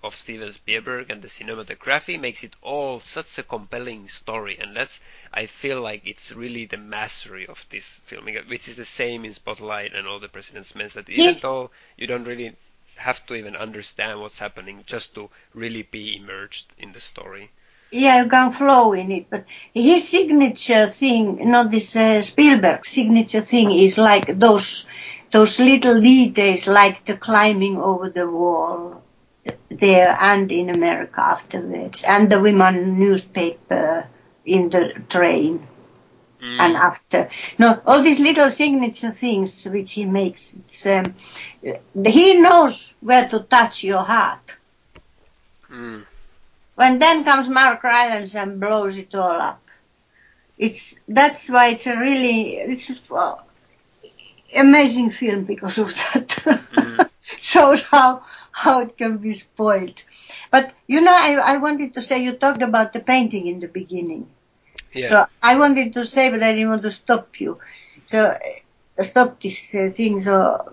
[0.03, 5.01] of Steven Spielberg and the cinematography makes it all such a compelling story, and that's
[5.33, 9.35] I feel like it's really the mastery of this filming, which is the same in
[9.35, 10.89] Spotlight and all the President's Men.
[10.95, 11.41] That even Yes.
[11.41, 12.57] though you don't really
[13.01, 17.51] have to even understand what's happening, just to really be immersed in the story.
[17.91, 19.45] Yeah, you can flow in it, but
[19.75, 24.87] his signature thing, not this uh, Spielberg signature thing, is like those
[25.33, 29.03] those little details, like the climbing over the wall
[29.71, 34.07] there and in America afterwards, and the women newspaper
[34.45, 35.67] in the train
[36.41, 36.59] Mm.
[36.59, 37.29] and after.
[37.59, 40.57] No, all these little signature things which he makes.
[40.57, 41.15] It's, um,
[42.05, 44.57] he knows where to touch your heart.
[45.71, 46.05] Mm.
[46.77, 49.63] When then comes Mark Rylance and blows it all up.
[50.57, 53.37] It's that's why it's a really it's a
[54.57, 56.29] amazing film because of that.
[56.29, 57.11] Mm.
[57.21, 60.03] Shows how how it can be spoiled.
[60.51, 63.69] But you know, I I wanted to say you talked about the painting in the
[63.69, 64.27] beginning.
[64.93, 65.09] Yeah.
[65.09, 67.59] So I wanted to say, but I didn't want to stop you.
[68.05, 68.25] So
[68.99, 70.21] uh, stop this uh, thing.
[70.21, 70.73] So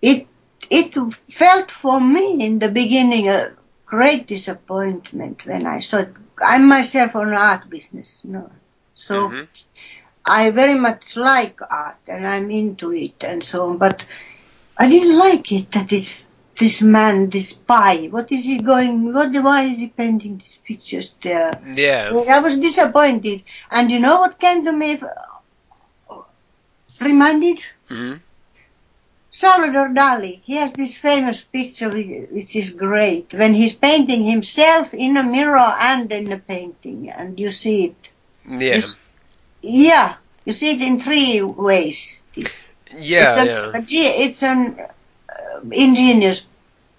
[0.00, 0.26] it
[0.70, 0.94] it
[1.30, 3.50] felt for me in the beginning a
[3.86, 6.12] great disappointment when I saw it.
[6.44, 8.50] I'm myself on art business, you no.
[8.94, 9.48] So Mhm.
[10.26, 14.04] I very much like art and I'm into it and so on, but
[14.78, 16.26] I didn't like it that it's
[16.56, 18.06] this man, this spy.
[18.06, 19.12] What is he going?
[19.12, 19.32] What?
[19.42, 21.52] Why is he painting these pictures there?
[21.74, 22.00] Yeah.
[22.00, 23.42] So I was disappointed.
[23.70, 25.00] And you know what came to me?
[27.00, 27.60] Reminded?
[27.90, 28.20] Mhm.
[29.30, 30.40] Salvador Dali.
[30.44, 33.34] He has this famous picture which, is great.
[33.34, 37.10] When he's painting himself in a mirror and in a painting.
[37.10, 38.10] And you see it.
[38.48, 38.76] Yeah.
[38.76, 38.82] You
[39.62, 40.14] yeah.
[40.44, 42.22] You see it in three ways.
[42.34, 42.74] This.
[42.96, 43.42] Yeah.
[43.42, 44.12] it's, a, yeah.
[44.14, 44.78] a it's an
[45.70, 46.46] ingenious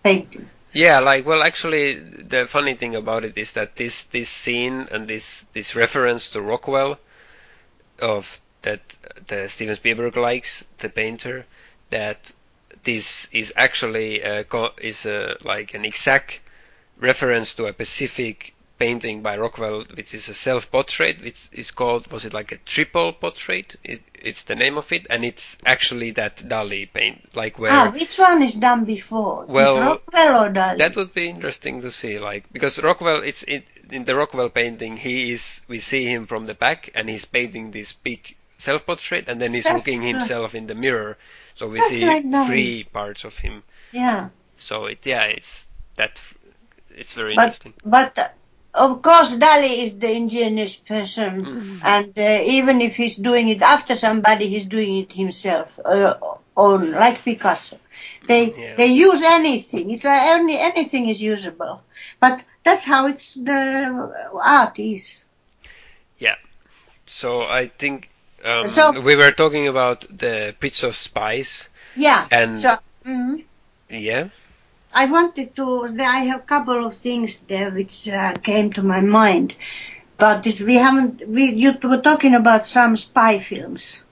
[0.03, 0.49] painting.
[0.73, 5.07] Yeah, like well, actually, the funny thing about it is that this this scene and
[5.07, 6.99] this this reference to Rockwell,
[7.99, 8.81] of that
[9.27, 11.45] the Steven Spielberg likes the painter,
[11.91, 12.33] that
[12.83, 14.45] this is actually a,
[14.81, 16.39] is a, like an exact
[16.97, 22.25] reference to a specific painting by Rockwell, which is a self-portrait, which is called was
[22.25, 23.75] it like a triple portrait?
[23.83, 27.71] It, it's the name of it, and it's actually that Dali paint, like where.
[27.71, 29.45] Ah, which one is done before?
[29.45, 30.77] Well, is Rockwell or Dali?
[30.77, 34.97] That would be interesting to see, like because Rockwell, it's it, in the Rockwell painting.
[34.97, 39.39] He is we see him from the back, and he's painting this big self-portrait, and
[39.39, 41.17] then he's That's looking himself in the mirror.
[41.55, 43.63] So we That's see like three parts of him.
[43.91, 44.29] yeah.
[44.57, 46.21] So it yeah, it's that
[46.89, 47.73] it's very But, interesting.
[47.83, 48.33] but
[48.75, 51.79] of course, Dali is the ingenious person, Mhm.
[51.83, 56.15] and uh, even if he's doing it after somebody, he's doing it himself, uh,
[56.57, 57.77] own, like Picasso.
[58.27, 58.75] They Yeah.
[58.75, 59.91] they use anything.
[59.91, 61.81] It's like any anything is usable,
[62.19, 63.61] but that's how it's the
[64.41, 65.23] art is.
[66.19, 66.35] Yeah.
[67.05, 68.09] So I think
[68.43, 71.67] um, So- we were talking about the Bridge of Spies.
[71.95, 72.27] Yeah.
[72.31, 72.77] And- so.
[73.05, 73.43] mhm.
[73.89, 74.27] Yeah.
[74.95, 75.93] I wanted to.
[75.99, 79.53] I have a couple of things there which uh, came to my mind,
[80.17, 81.27] but this we haven't.
[81.27, 84.03] We you were talking about some spy films.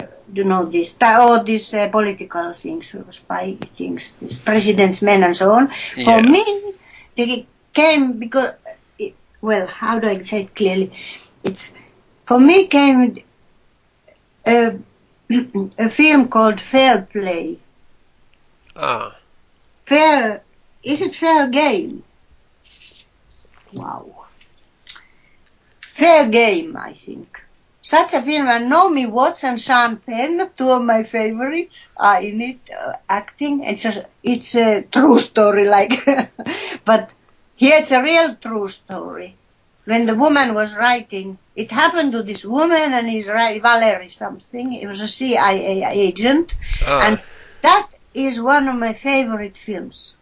[0.00, 5.24] Uh, You know this, all these uh, political things, uh, spy things, this president's men
[5.24, 5.68] and so on.
[6.06, 6.44] For me,
[7.16, 8.54] they came because.
[8.98, 10.92] It, well, how do I say it clearly?
[11.42, 11.76] It's
[12.26, 13.18] for me came
[14.46, 14.78] a,
[15.78, 17.58] a film called Fair Play.
[18.76, 19.18] Ah.
[19.84, 20.42] Fair,
[20.82, 22.02] is it fair game?
[23.72, 24.26] Wow.
[25.80, 27.40] Fair game, I think.
[27.82, 32.40] Such a film, and Naomi Watts and Sean Penn, two of my favorites, are in
[32.40, 33.64] it, uh, acting.
[33.64, 35.92] It's a, it's a true story, like,
[36.84, 37.12] but
[37.56, 39.36] here it's a real true story.
[39.84, 44.70] When the woman was writing, it happened to this woman and he's right, Valerie something.
[44.70, 46.54] He was a CIA agent,
[46.86, 47.00] ah.
[47.02, 47.20] and
[47.62, 50.16] that is one of my favorite films.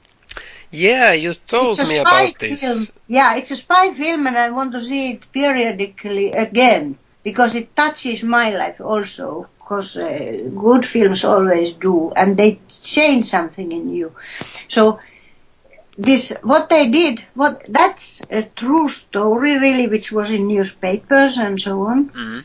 [0.70, 2.60] yeah, you told it's a me spy about this.
[2.60, 2.86] film.
[3.08, 7.74] Yeah, it's a spy film, and I want to see it periodically again because it
[7.76, 13.94] touches my life also, Because uh, good films always do, and they change something in
[13.94, 14.12] you.
[14.68, 15.00] So
[15.96, 21.60] this, what they did, what that's a true story, really, which was in newspapers and
[21.60, 22.10] so on.
[22.10, 22.44] Mhm.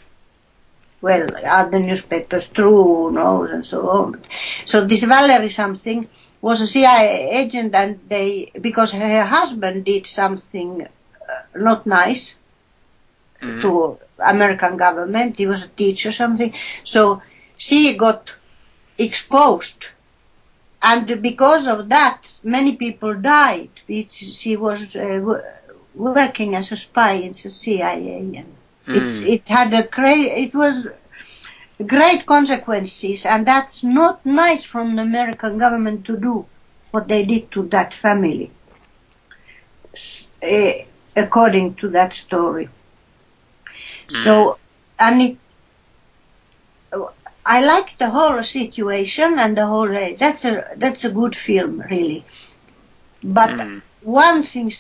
[1.07, 1.25] Well,
[1.55, 2.83] are the newspapers true?
[2.83, 4.23] Who knows, and so on.
[4.65, 6.07] So this Valerie something
[6.41, 10.87] was a CIA agent, and they because her husband did something uh,
[11.67, 12.25] not nice
[13.41, 13.61] Mhm.
[13.61, 13.69] to
[14.33, 15.37] American government.
[15.37, 16.53] He was a teacher or something.
[16.83, 17.21] So
[17.57, 18.31] she got
[18.97, 19.81] exposed.
[20.81, 23.71] And because of that, many people died.
[23.87, 25.19] Which she was uh,
[25.95, 28.17] working as a spy in the CIA.
[28.41, 28.55] And
[28.88, 29.31] Mm.
[29.33, 30.88] it had a great, it was
[31.86, 33.25] great consequences.
[33.25, 36.47] And that's not nice from the American government to do
[36.91, 38.51] what they did to that family.
[40.41, 42.69] Eh, according to that story.
[44.07, 44.59] So,
[44.99, 45.38] and it,
[47.45, 49.95] I like the whole situation and the whole.
[49.95, 52.25] uh, That's a that's a good film, really.
[53.23, 53.81] But Mm.
[54.01, 54.71] one thing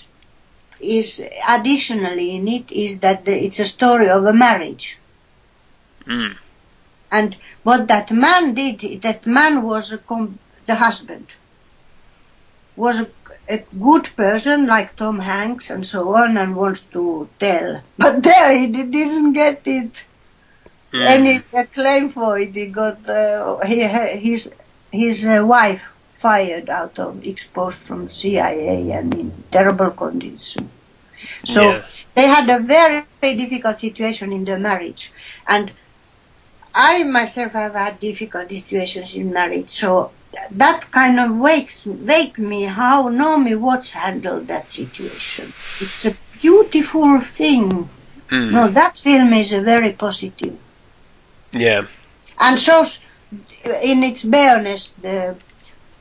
[0.79, 4.97] is additionally in it is that the, it's a story of a marriage.
[6.05, 6.35] Mm.
[7.11, 11.27] And what that man did, that man was a com- the husband,
[12.75, 13.09] was a,
[13.47, 17.81] a good person like Tom Hanks and so on, and wants to tell.
[17.97, 20.03] But there he di- didn't get it.
[20.91, 21.05] Mm.
[21.05, 22.53] Any acclaim for it.
[22.53, 24.53] He got uh, he, his
[24.91, 25.81] his uh, wife
[26.17, 30.69] fired out of exposed from CIA and in terrible condition.
[31.43, 31.83] So Yeah.
[32.13, 35.11] they had a very, very difficult situation in the marriage,
[35.47, 35.71] and
[36.73, 39.69] I myself have had difficult situations in marriage.
[39.69, 40.11] So
[40.51, 45.53] that kind of wakes wake me how Naomi Watts handled that situation.
[45.79, 47.89] It's a beautiful thing.
[48.29, 48.51] Mm.
[48.51, 50.57] No, that film is a very positive
[51.53, 51.85] Yeah.
[52.39, 52.99] and shows
[53.81, 55.35] in its bareness the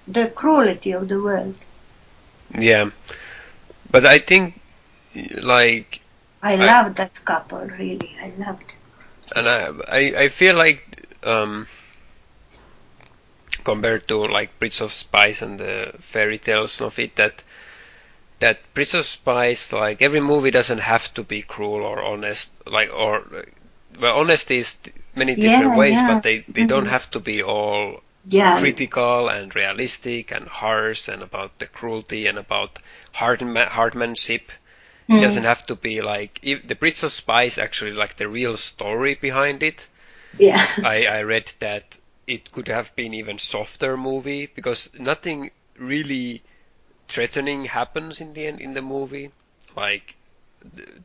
[0.06, 1.56] the cruelty of the world.
[2.58, 2.90] Yeah.
[3.90, 4.60] But I think,
[5.40, 6.00] like,
[6.42, 8.16] I, I- love that couple, really.
[8.20, 8.74] I loved it.
[9.34, 11.66] and I, I, I feel like, um,
[13.64, 17.42] compared to like Prince of Spies and the fairy tales of it, that
[18.40, 22.90] that Bridge of Spies, like every movie doesn't have to be cruel or honest, like
[22.92, 23.24] or
[23.98, 24.78] well, honesty is
[25.14, 26.02] many different Yeah, ways, yeah.
[26.02, 26.88] but they they don't Mhm.
[26.88, 28.58] have to be all Yeah.
[28.60, 32.78] critical and realistic and harsh and about the cruelty and about
[33.14, 34.50] hardma- hardmanship.
[35.08, 35.20] It Mm.
[35.20, 39.14] doesn't have to be like if the Bridge of Spies actually like the real story
[39.14, 39.88] behind it.
[40.38, 40.66] Yeah.
[40.84, 46.42] I, I read that it could have been even softer movie because nothing really
[47.08, 49.30] threatening happens in the end in the movie.
[49.76, 50.16] Like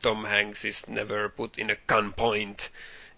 [0.02, 2.68] Tom Hanks is never put in a gunpoint,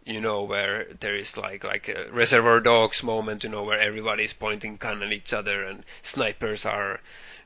[0.05, 4.33] you know, where there is like like a Reservoir Dogs moment, you know, where everybody's
[4.33, 7.01] pointing gun at each other and snipers are.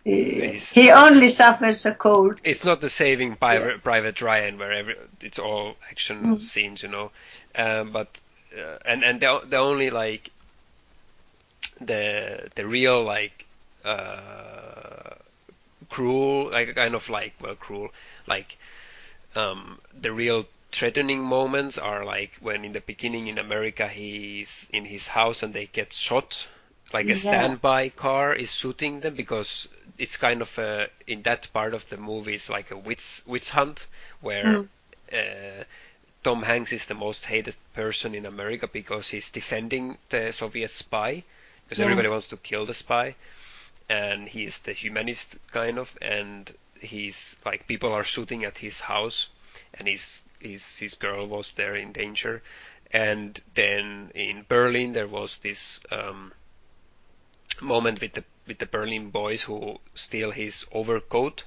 [0.04, 2.40] He only suffers a cold.
[2.44, 6.42] It's not the Saving Private, Private Ryan where every it's all action Mm.
[6.42, 7.10] scenes, you know,
[7.54, 8.20] um, but
[8.56, 10.30] uh, and and the the only like
[11.80, 13.46] the the real like
[13.84, 15.14] uh,
[15.88, 17.90] cruel like kind of like well cruel
[18.26, 18.58] like
[19.34, 24.84] um, the real threatening moments are like when in the beginning in America he's in
[24.84, 26.46] his house and they get shot
[26.92, 27.16] like a Yeah.
[27.16, 31.96] standby car is shooting them because it's kind of a in that part of the
[31.96, 33.86] movie it's like a witch witch hunt
[34.20, 34.68] where Mm.
[35.12, 35.64] uh,
[36.22, 41.22] Tom Hanks is the most hated person in America because he's defending the Soviet spy
[41.64, 41.84] because Yeah.
[41.84, 43.14] everybody wants to kill the spy
[43.88, 49.28] and he's the humanist kind of and he's like people are shooting at his house
[49.74, 52.42] and his his his girl was there in danger.
[52.92, 56.32] And then in Berlin there was this um,
[57.60, 61.44] moment with the with the Berlin boys who steal his overcoat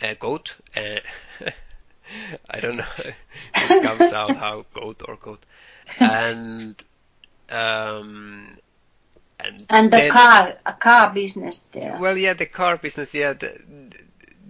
[0.00, 0.54] uh, coat.
[0.76, 1.00] Uh,
[2.50, 2.84] I don't know.
[3.54, 5.44] It comes out how goat or coat.
[6.00, 6.82] And
[7.50, 8.58] um
[9.40, 11.96] and And the then- car, a car business there.
[11.98, 13.52] well, yeah, the car business, yeah, th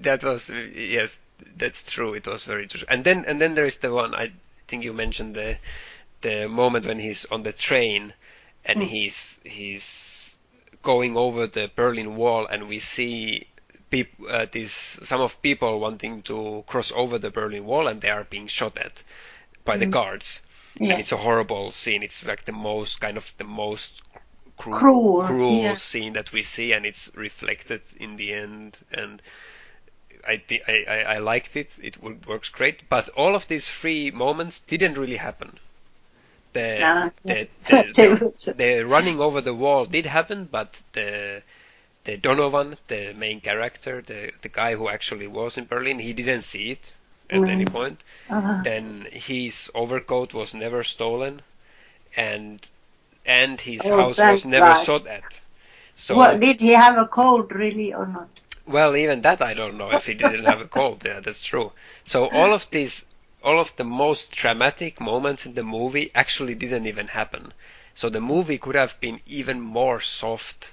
[0.02, 1.20] that was yes,
[1.56, 2.14] that's true.
[2.14, 2.82] It was very true.
[2.88, 4.32] And then and then there is the one I
[4.68, 5.58] think you mentioned the
[6.22, 8.14] the moment when he's on the train
[8.64, 8.86] and Mm.
[8.88, 10.38] he's he's
[10.82, 13.46] going over the Berlin Wall and we see
[13.90, 14.72] peop, uh, these
[15.02, 18.78] some of people wanting to cross over the Berlin Wall and they are being shot
[18.78, 19.02] at
[19.64, 19.90] by the Mm.
[19.90, 20.42] guards.
[20.78, 20.92] yeah.
[20.92, 22.02] And it's a horrible scene.
[22.02, 24.02] It's like the most kind of the most
[24.56, 25.74] cru- Cruel, cruel yeah.
[25.74, 28.78] scene that we see, and it's reflected in the end.
[28.92, 29.20] And
[30.26, 31.78] I thi- I, I, I liked it.
[31.82, 32.88] It wo- works great.
[32.88, 35.58] But all of these three moments didn't really happen.
[36.52, 38.18] the, Ah, the, the, the,
[38.56, 41.42] the running over the wall did happen, but the
[42.04, 46.42] the Donovan, the main character, the the guy who actually was in Berlin, he didn't
[46.42, 46.94] see it
[47.30, 47.48] at Mm.
[47.48, 48.02] any point.
[48.30, 51.42] Uh, Then his overcoat was never stolen,
[52.16, 52.68] and
[53.26, 54.76] and his Oh, house was never God.
[54.76, 55.40] shot at.
[55.96, 58.28] So what, did he have a cold really or not?
[58.66, 61.04] Well, even that I don't know if he didn't have a cold.
[61.04, 61.72] Yeah, that's true.
[62.04, 63.06] So all of these,
[63.42, 67.52] all of the most dramatic moments in the movie actually didn't even happen.
[67.94, 70.70] So the movie could have been even more soft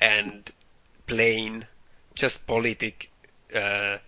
[0.00, 0.50] and
[1.06, 1.66] plain,
[2.14, 3.10] just politic
[3.54, 3.98] uh,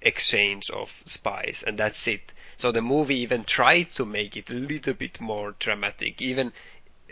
[0.00, 2.32] exchange of spies, and that's it.
[2.56, 6.52] So the movie even tried to make it a little bit more dramatic, even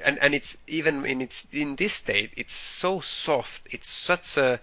[0.03, 3.67] and and it's even in its in this state, it's so soft.
[3.71, 4.61] It's such a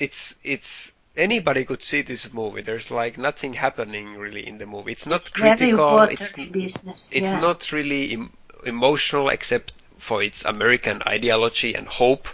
[0.00, 2.62] it's it's anybody could see this movie.
[2.62, 4.92] There's like nothing happening really in the movie.
[4.92, 6.00] It's not it's critical.
[6.00, 7.08] It's business.
[7.12, 7.40] it's yeah.
[7.40, 8.32] not really em-
[8.64, 12.28] emotional except for its American ideology and hope.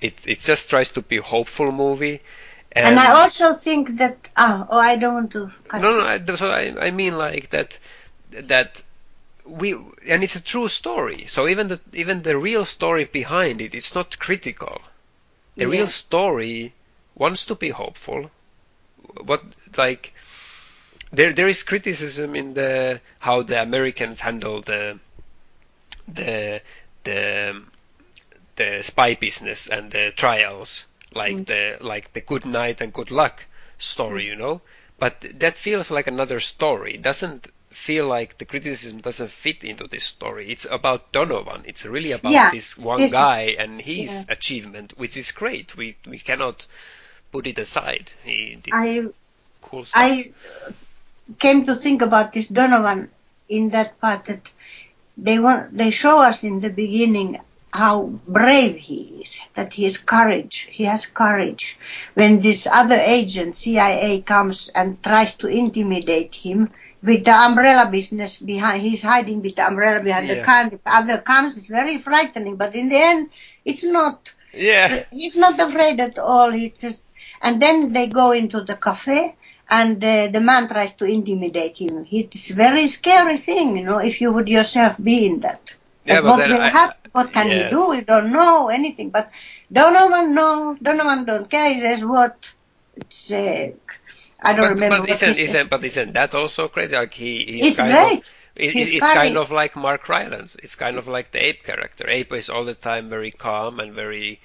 [0.00, 2.20] It it just tries to be a hopeful movie.
[2.72, 5.50] And, And I also think that oh, oh I don't want to.
[5.68, 7.78] cut no no I, so I I mean like that
[8.30, 8.82] that
[9.46, 9.72] we
[10.06, 11.24] and it's a true story.
[11.26, 14.82] So even the even the real story behind it, it's not critical.
[15.56, 16.72] The real story
[17.14, 18.30] wants to be hopeful.
[19.24, 19.42] What
[19.76, 20.14] like
[21.12, 24.98] there there is criticism in the how the Americans handle the
[26.08, 26.60] the
[27.04, 27.62] the
[28.56, 31.46] the spy business and the trials like Mm.
[31.46, 33.44] the like the good night and good luck
[33.78, 34.62] story you know
[34.98, 39.86] but that feels like another story it doesn't feel like the criticism doesn't fit into
[39.88, 44.34] this story it's about Donovan it's really about Yeah, this one guy and his yeah.
[44.34, 46.66] achievement which is great we we cannot
[47.32, 49.06] put it aside he did I
[49.60, 50.32] cool stuff I
[51.38, 53.10] came to think about this Donovan
[53.48, 54.48] in that part that
[55.16, 57.40] they want they show us in the beginning
[57.72, 60.68] how brave he is, that he has courage.
[60.70, 61.78] He has courage.
[62.14, 66.68] When this other agent, CIA, comes and tries to intimidate him
[67.02, 70.68] with the umbrella business behind, he's hiding with the umbrella behind the car.
[70.68, 73.30] The other comes, it's very frightening, but in the end,
[73.64, 76.50] it's not yeah he's not afraid at all.
[76.52, 77.02] He just
[77.42, 79.34] and then they go into the cafe
[79.68, 82.06] and uh, the man tries to intimidate him.
[82.10, 85.74] It's a very scary thing, you know, if you would yourself be in that.
[86.04, 86.96] Yeah, But what will I- happen?
[87.12, 87.64] What can yeah.
[87.64, 87.94] he do?
[87.94, 89.10] You don't know anything.
[89.10, 89.30] But
[89.70, 91.68] Donovan, no, Donovan don't care.
[91.74, 92.36] He says what?
[92.96, 93.70] It's, uh,
[94.42, 95.44] I don't but, remember but what isn't, he said.
[95.44, 98.18] isn't but isn't that also great like he he's It's kind great.
[98.28, 100.56] of it, it's kind of like Mark Rylance.
[100.62, 102.08] It's kind of like the ape character.
[102.08, 104.40] Ape is all the time very calm and very,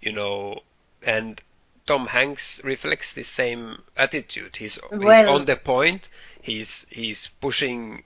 [0.00, 0.62] you know,
[1.02, 1.40] and
[1.86, 4.56] Tom Hanks reflects the same attitude.
[4.56, 6.08] He's, he's on the point.
[6.40, 8.04] He's he's pushing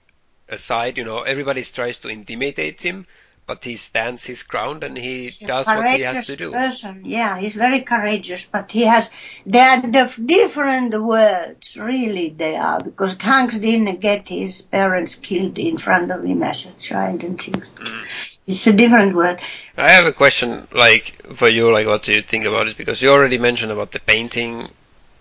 [0.49, 0.99] aside.
[0.99, 3.07] You know, everybody tries to intimidate him,
[3.47, 6.51] but he stands his ground and he He's does what he has to do.
[6.51, 7.03] Person.
[7.05, 9.11] Yeah, he's very courageous, but he has.
[9.44, 12.30] They are different worlds, really.
[12.30, 16.72] They are because Hanks didn't get his parents killed in front of him as a
[16.72, 17.66] child and things.
[17.76, 18.05] Mm.
[18.49, 19.38] It's a different world.
[19.76, 22.76] I have a question, like for you, like what do you think about it?
[22.76, 24.70] Because you already mentioned about the painting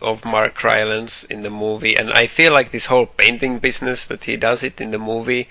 [0.01, 4.23] of Mark Rylance in the movie, and I feel like this whole painting business that
[4.25, 5.47] he does it in the movie.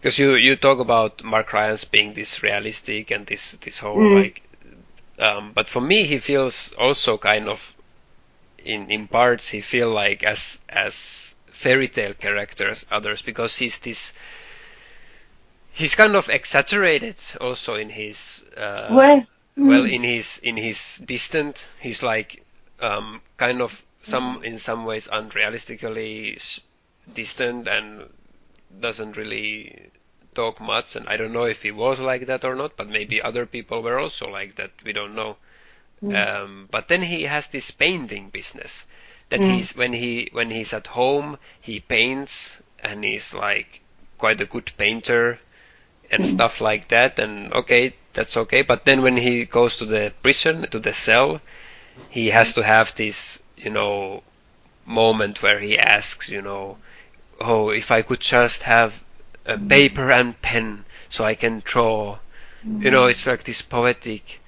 [0.00, 4.14] Because you you talk about Mark Rylance being this realistic and this this whole Mm.
[4.14, 4.42] like,
[5.18, 7.74] um, but for me he feels also kind of,
[8.58, 14.12] in in parts he feel like as as fairy tale characters others because he's this.
[15.72, 19.26] He's kind of exaggerated also in his uh, well,
[19.62, 22.44] well mm, in his in his distant he's like
[22.80, 26.62] um, kind of some in some ways unrealistically
[27.14, 28.08] distant and
[28.80, 29.90] doesn't really
[30.34, 33.20] talk much and I don't know if he was like that or not but maybe
[33.22, 35.36] other people were also like that we don't know
[36.02, 36.14] Mm.
[36.42, 38.86] um, but then he has this painting business
[39.30, 39.44] that Mm.
[39.44, 43.80] he's when he when he's at home he paints and he's like
[44.18, 45.40] quite a good painter
[46.10, 46.26] and Mm.
[46.26, 50.66] stuff like that and okay that's okay but then when he goes to the prison
[50.70, 51.40] to the cell
[52.08, 54.22] he has to have this you know
[54.86, 56.78] moment where he asks you know
[57.40, 59.02] oh if i could just have
[59.46, 62.18] a paper and pen so i can draw.
[62.80, 64.40] You know it's like this poetic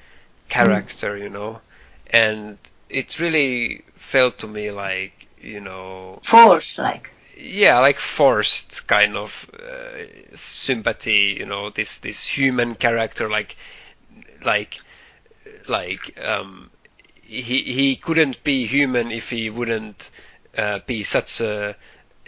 [0.49, 1.61] character you know?
[2.09, 7.11] And it really felt to me like you know forced, like.
[7.37, 13.57] yeah, like forced kind of uh, sympathy, you know, this this human character, like
[14.45, 14.79] like
[15.69, 16.71] like um,
[17.23, 20.11] he he couldn't be human if he wouldn't
[20.57, 21.77] uh, be such a,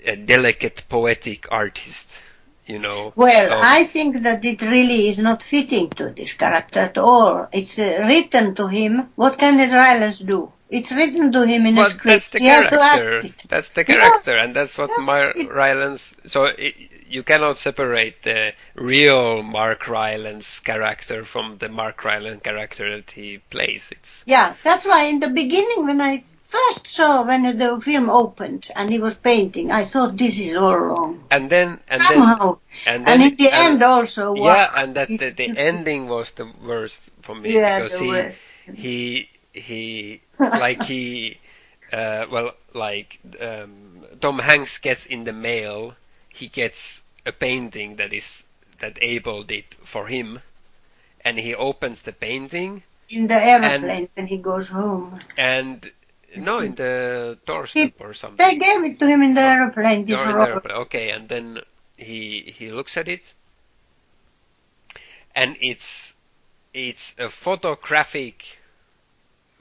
[0.04, 2.20] a delicate poetic artist,
[2.66, 3.12] you know.
[3.16, 7.48] Well, of- I think that it really is not fitting to this character at all.
[7.52, 9.10] It's uh, written to him.
[9.16, 10.52] What can the Rylance do?
[10.70, 12.04] It's written to him in a script.
[12.06, 12.78] that's the he character.
[12.80, 13.34] act it.
[13.48, 13.94] That's the Yeah.
[13.96, 15.04] character, and that's what Yeah.
[15.04, 16.16] Mark Rylance.
[16.26, 16.74] So it,
[17.08, 23.36] you cannot separate the real Mark Rylance character from the Mark Rylance character that he
[23.50, 23.92] plays.
[23.92, 28.68] It's Yeah, that's why in the beginning when I first saw when the film opened
[28.76, 31.12] and he was painting, I thought this is all wrong.
[31.30, 32.58] and then and Somehow.
[32.86, 36.32] then and And, in the and- end also, yeah, and that the, the ending was
[36.32, 38.36] the worst for me Yeah, because he worst.
[38.74, 41.38] he he like he
[41.92, 45.94] uh, well like um, Tom Hanks gets in the mail
[46.28, 48.44] he gets a painting that is
[48.78, 50.40] that Abel did for him
[51.24, 55.18] and he opens the painting in the aeroplane when he goes home.
[55.38, 55.90] and
[56.36, 60.24] no in the doorstep or something They gave it to him in the aeroplane, this
[60.26, 60.76] in the airplane.
[60.84, 61.60] Okay, and then
[61.96, 63.34] he he looks at it,
[65.34, 66.16] and it's
[66.74, 68.58] it's a photographic,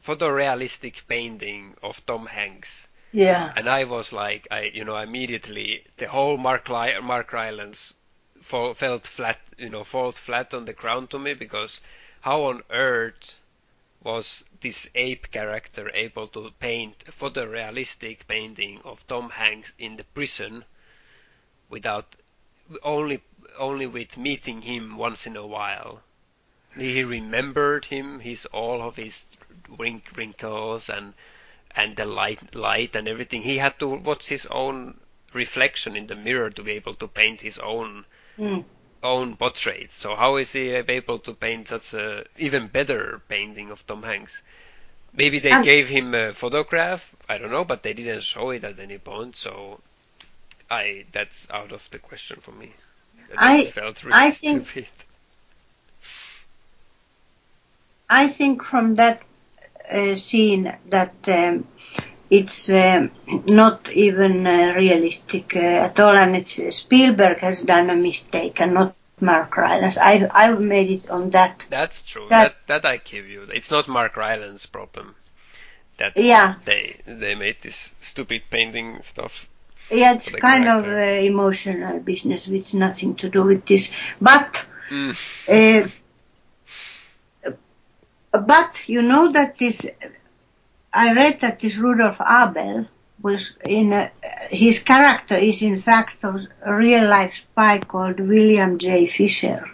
[0.03, 3.53] photorealistic painting of Tom Hanks, Yeah.
[3.55, 7.95] and I was like, I you know immediately the whole Mark Ly- Mark Rylance
[8.41, 11.81] fall, felt flat, you know, fall flat on the ground to me because
[12.21, 13.35] how on earth
[14.03, 20.03] was this ape character able to paint a photorealistic painting of Tom Hanks in the
[20.03, 20.65] prison
[21.69, 22.15] without
[22.81, 23.21] only
[23.57, 26.01] only with meeting him once in a while.
[26.75, 29.27] He remembered him, his all of his
[29.69, 31.13] wrink, wrinkles and
[31.75, 33.43] and the light light and everything.
[33.43, 34.99] He had to watch his own
[35.33, 38.05] reflection in the mirror to be able to paint his own
[38.37, 38.65] Mm.
[39.03, 39.91] Own portrait.
[39.91, 44.41] So how is he able to paint such a even better painting of Tom Hanks?
[45.13, 47.13] Maybe they Um, gave him a photograph.
[47.27, 49.35] I don't know, but they didn't show it at any point.
[49.35, 49.81] So
[50.69, 52.71] I that's out of the question for me.
[53.29, 54.87] That I- felt really I think- stupid.
[58.09, 59.21] I think from that
[59.89, 61.67] uh, scene that um,
[62.31, 63.11] it's um,
[63.47, 68.73] not even uh, realistic uh, at all, and it's Spielberg has done a mistake and
[68.73, 69.97] not Mark Rylance.
[69.97, 71.65] I I've made it on that.
[71.69, 72.27] That's true.
[72.29, 73.43] That- That that I give you.
[73.53, 75.13] It's not Mark Rylance problem.
[75.97, 76.55] That Yeah.
[76.65, 79.47] they they made this stupid painting stuff.
[79.91, 80.97] Yeah, it's kind of uh,
[81.31, 83.93] emotional business, which nothing to do with this.
[84.21, 85.15] But Mm.
[87.45, 87.51] uh,
[88.31, 89.85] but you know that this.
[90.93, 92.87] I read that this Rudolf Abel
[93.21, 94.11] was in a,
[94.49, 99.07] his character is in fact a real life spy called William J.
[99.07, 99.69] Fisher,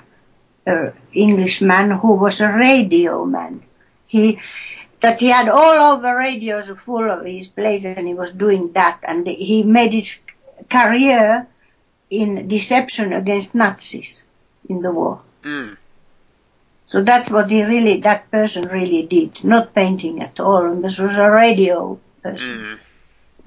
[0.66, 3.64] an Englishman who was a radio man.
[4.06, 4.40] He
[5.00, 9.00] that he had all over radios full of his places and he was doing that
[9.04, 10.22] and he made his
[10.70, 11.48] career
[12.10, 14.24] in deception against Nazis
[14.68, 15.22] in the war.
[15.44, 15.78] Mm.
[16.88, 20.74] So that's what he really, that person really did, not painting at all.
[20.76, 22.58] This was a radio person.
[22.58, 22.80] Mm.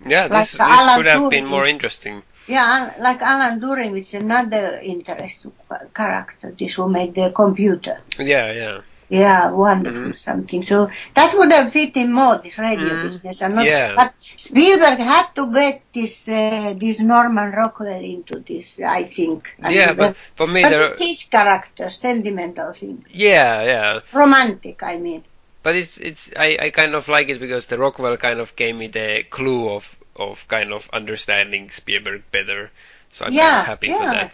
[0.07, 2.23] Yeah, Like this, this could have been more interesting.
[2.47, 5.53] Yeah, like Alan Turing, which is another interesting
[5.95, 8.01] character, this who made the computer.
[8.19, 8.81] Yeah, yeah.
[9.11, 10.17] Yeah, wonderful Mhm.
[10.17, 10.63] something.
[10.63, 13.03] So that would have fit in more this radio Mhm.
[13.03, 13.65] business, and not.
[13.67, 13.95] Yeah.
[13.97, 19.53] But Spielberg had to get this uh, this Norman Rockwell into this, I think.
[19.63, 20.87] And, Yeah, uh, but for me, but there.
[20.89, 24.01] it's his character, sentimental thing, Yeah, yeah.
[24.13, 24.83] romantic.
[24.83, 25.25] I mean.
[25.63, 28.75] But it's it's I, I kind of like it because the Rockwell kind of gave
[28.77, 29.85] me the clue of
[30.17, 32.71] of kind of understanding Spielberg better.
[33.13, 34.33] So I'm kind of happy for that.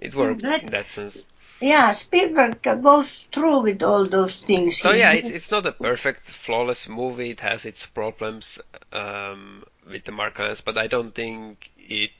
[0.00, 1.24] It worked that- in that sense.
[1.60, 4.78] Yeah, Spielberg goes through with all those things.
[4.78, 7.30] So yeah, it's it's not a perfect, flawless movie.
[7.30, 8.60] It has its problems
[8.92, 12.12] um, with the Mark Rylance, but I don't think it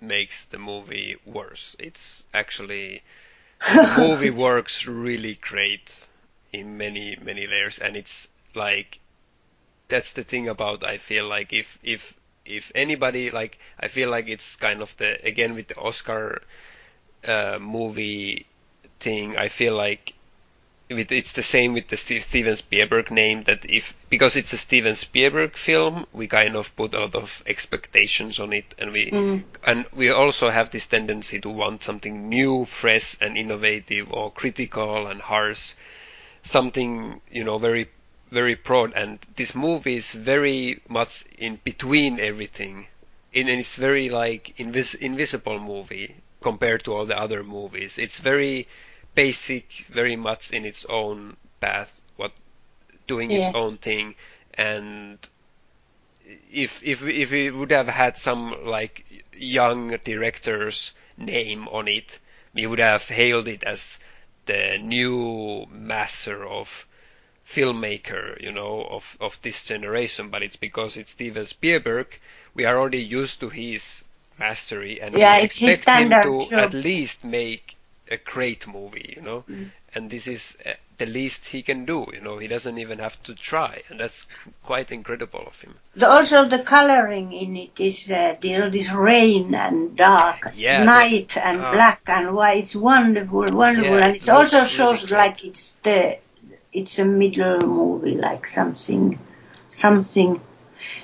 [0.00, 1.74] makes the movie worse.
[1.78, 3.02] It's actually
[3.60, 6.06] the movie works really great
[6.52, 8.98] in many many layers, and it's like
[9.88, 12.14] that's the thing about I feel like if if
[12.44, 16.42] if anybody like I feel like it's kind of the again with the Oscar
[17.26, 18.46] uh, movie
[19.02, 19.36] thing.
[19.36, 20.14] I feel like
[20.88, 25.56] it's the same with the Steven Spielberg name that if because it's a Steven Spielberg
[25.56, 29.42] film, we kind of put a lot of expectations on it, and we Mm.
[29.64, 35.06] and we also have this tendency to want something new, fresh, and innovative, or critical
[35.06, 35.72] and harsh,
[36.42, 37.88] something you know very
[38.30, 38.92] very broad.
[38.94, 42.86] And this movie is very much in between everything,
[43.34, 47.98] and it's very like invis- invisible movie compared to all the other movies.
[47.98, 48.66] It's very
[49.14, 52.32] basic, very much in its own path, what
[53.06, 53.36] doing Yeah.
[53.36, 54.14] its own thing,
[54.54, 55.18] and
[56.50, 59.04] if if if we would have had some like
[59.36, 62.18] young directors name on it,
[62.54, 63.98] we would have hailed it as
[64.46, 66.86] the new master of
[67.46, 72.18] filmmaker, you know, of, of this generation, but it's because it's Steven Spielberg.
[72.54, 74.04] We are already used to his
[74.38, 76.54] mastery, and Yeah, we expect him to job.
[76.56, 77.76] at least make
[78.10, 79.44] a great movie, you know.
[79.48, 79.70] Mm.
[79.94, 82.38] And this is uh, the least he can do, you know.
[82.38, 84.26] He doesn't even have to try, and that's
[84.64, 85.74] quite incredible of him.
[85.94, 90.86] The, also the coloring in it is uh, the, this rain and dark, Yeah, the-
[90.86, 91.72] night and ah.
[91.72, 92.64] black and white.
[92.64, 96.18] It's wonderful, wonderful, Yeah, and it also shows really like it's the
[96.72, 99.18] it's a middle movie, like something,
[99.68, 100.40] something.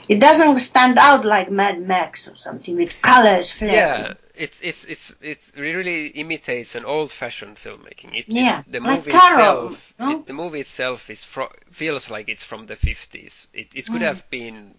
[0.08, 3.74] It doesn't stand out like Mad Max or something with colors flaring.
[3.74, 8.14] Yeah, it's it's it's it really imitates an old-fashioned filmmaking.
[8.14, 10.10] It, it- Yeah, the like movie Carol, itself, no?
[10.10, 13.46] it, the movie itself is fro- feels like it's from the 50s.
[13.52, 14.06] It it could Mm.
[14.10, 14.74] have been,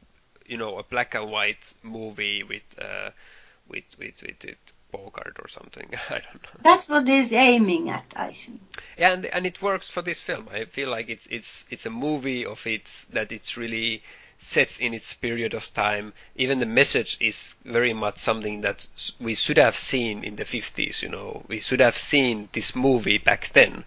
[0.45, 3.11] you know, a black and white movie with uh,
[3.67, 4.57] with with with, with
[4.91, 5.87] Bogart or something.
[6.09, 6.59] I don't know.
[6.63, 8.61] That's what he's aiming at, I think.
[8.97, 10.49] Yeah, and and it works for this film.
[10.51, 14.01] I feel like it's it's it's a movie of its that it's really
[14.41, 16.13] sets in its period of time.
[16.35, 18.87] Even the message is very much something that
[19.19, 21.01] we should have seen in the 50s.
[21.03, 23.83] You know, we should have seen this movie back then.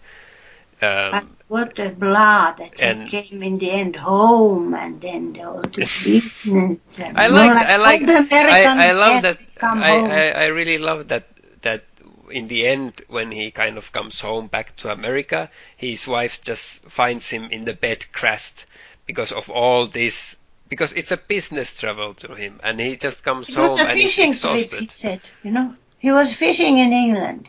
[0.78, 5.32] But Um, what a blood that he and- came in the end home and then
[5.32, 7.00] the, all this business.
[7.00, 10.10] I know, like I like the I, I love that Come I, home.
[10.10, 11.24] I I really love that
[11.62, 11.84] that
[12.30, 16.82] in the end when he kind of comes home back to America his wife just
[16.90, 18.66] finds him in the bed crashed
[19.06, 20.36] because of all this
[20.72, 24.14] because it's a business travel to him and he just comes it home and he's
[24.14, 25.20] fishing trip, he said.
[25.44, 25.68] You know,
[26.04, 27.42] he was fishing in England.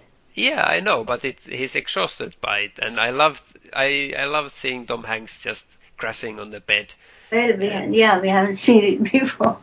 [0.47, 3.43] yeah I know but it's he's exhausted by it and I loved
[3.85, 5.65] I I love seeing Tom Hanks just
[6.01, 6.87] crashing on the bed
[7.31, 7.67] Well, we,
[8.01, 9.57] yeah, we haven't seen it before.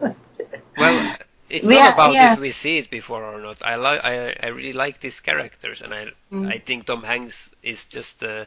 [0.82, 1.16] Well,
[1.56, 2.32] it's We not are- about yeah.
[2.34, 3.58] if we see it before or not.
[3.72, 4.14] I like, I,
[4.46, 6.02] I really like these characters, and I,
[6.32, 6.46] Mm.
[6.54, 8.44] I think Tom Hanks is just, uh,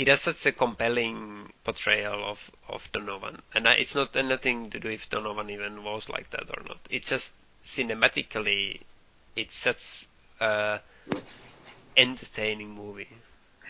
[0.00, 4.80] he does such a compelling portrayal of of Donovan, and I, it's not anything to
[4.80, 6.78] do if Donovan even was like that or not.
[6.88, 7.32] It's just
[7.62, 8.80] cinematically,
[9.36, 10.06] it's such
[10.40, 10.80] a
[11.94, 13.10] entertaining movie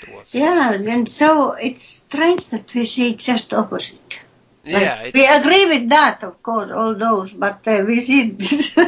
[0.02, 0.32] to watch.
[0.32, 4.20] yeah, and so it's strange that we see just opposite.
[4.64, 8.36] Like, yeah, we agree with that, of course, all those, but uh, we see.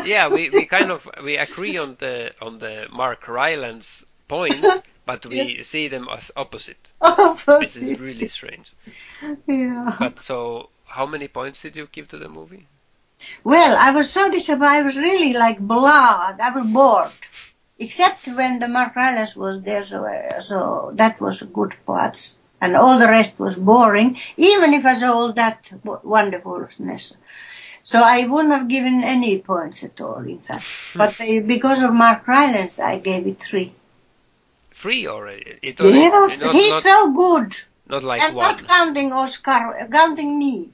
[0.04, 4.64] yeah, we, we kind of we agree on the on the Mark Rylance point,
[5.06, 6.92] but we see them as opposite.
[7.00, 7.82] This opposite.
[7.82, 8.72] is really strange.
[9.46, 9.96] yeah.
[9.98, 12.66] But so, how many points did you give to the movie?
[13.44, 14.68] Well, I was so disappointed.
[14.68, 16.36] I was really like blah.
[16.40, 17.12] I was bored,
[17.78, 19.82] except when the Mark Rylance was there.
[19.84, 24.18] So, uh, so that was good parts, and all the rest was boring.
[24.36, 27.16] Even if I saw all that w- wonderfulness,
[27.84, 30.18] so I wouldn't have given any points at all.
[30.18, 30.64] In fact,
[30.96, 33.74] but uh, because of Mark Rylance, I gave it three.
[34.72, 35.58] Three already.
[35.62, 36.08] It, Yeah,
[36.40, 37.56] not, he's not, so good,
[37.86, 38.56] not like and one.
[38.56, 40.72] not counting Oscar, uh, counting me.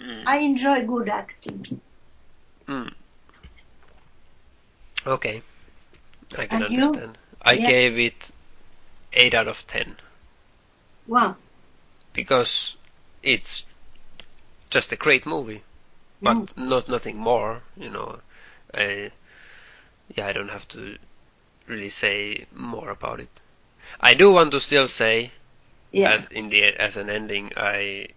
[0.00, 0.26] Mm.
[0.26, 1.80] I enjoy good acting.
[2.68, 2.90] Mm.
[5.06, 5.42] Okay,
[6.38, 6.92] I can And you?
[6.92, 7.18] understand.
[7.42, 7.68] I Yeah.
[7.68, 8.30] gave it
[9.12, 9.96] eight out of ten
[11.06, 11.36] Wow.
[12.12, 12.76] because
[13.22, 13.66] it's
[14.70, 15.62] just a great movie,
[16.22, 16.56] but Mm.
[16.56, 17.62] not nothing more.
[17.76, 18.20] You know,
[18.74, 19.10] I,
[20.14, 20.98] yeah, I don't have to
[21.70, 23.40] really say more about it.
[24.00, 25.32] I do want to still say
[25.92, 26.12] Yeah.
[26.12, 28.08] as in the as an ending, I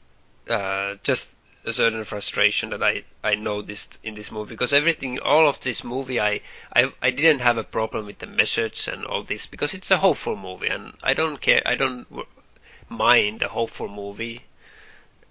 [0.50, 1.32] uh, just
[1.66, 5.84] a certain frustration that I I noticed in this movie because everything, all of this
[5.84, 6.42] movie, I
[6.76, 9.98] I I didn't have a problem with the message and all this because it's a
[9.98, 12.28] hopeful movie and I don't care, I don't w-
[12.90, 14.44] mind a hopeful movie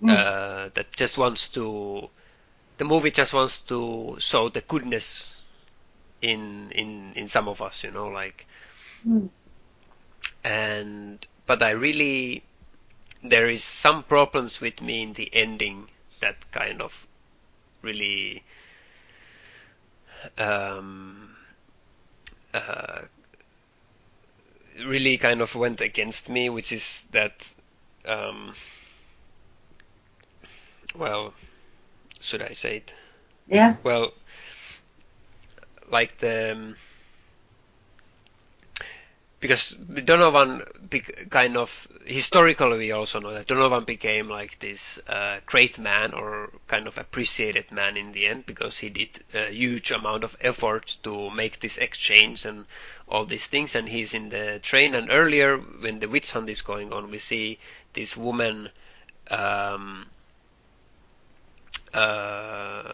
[0.02, 0.10] Mm.
[0.10, 2.10] uh, that just wants to.
[2.78, 5.36] The movie just wants to show the goodness
[6.22, 8.46] in in in some of us, you know, like
[9.06, 9.28] Mm.
[10.44, 12.44] and but I really
[13.22, 15.88] there is some problems with me in the ending
[16.20, 17.06] that kind of
[17.82, 18.44] really
[20.38, 21.36] um,
[22.54, 23.02] uh,
[24.86, 27.54] really kind of went against me, which is that
[28.06, 28.54] um,
[30.94, 31.34] well,
[32.20, 32.94] should I say it?
[33.48, 33.76] Yeah.
[33.82, 34.14] Well,
[35.92, 36.76] like the um,
[39.42, 39.70] because
[40.04, 40.62] Donovan
[41.28, 46.50] kind of historically we also know that Donovan became like this uh, great man or
[46.68, 50.96] kind of appreciated man in the end because he did a huge amount of effort
[51.02, 52.66] to make this exchange and
[53.08, 53.74] all these things.
[53.74, 54.94] And he's in the train.
[54.94, 57.58] And earlier when the witch hunt is going on we see
[57.94, 58.68] this woman
[59.28, 60.06] um,
[61.92, 62.92] uh,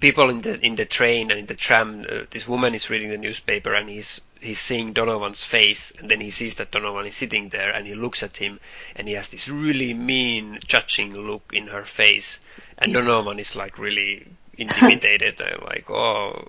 [0.00, 3.10] people in the in the train and in the tram, uh, this woman is reading
[3.10, 7.16] the newspaper and he's he's seeing Donovan's face, and then he sees that Donovan is
[7.16, 8.60] sitting there, and he looks at him,
[8.94, 12.38] and he has this really mean, judging look in her face,
[12.78, 14.26] and Donovan is like really
[14.56, 16.48] intimidated, and like, oh,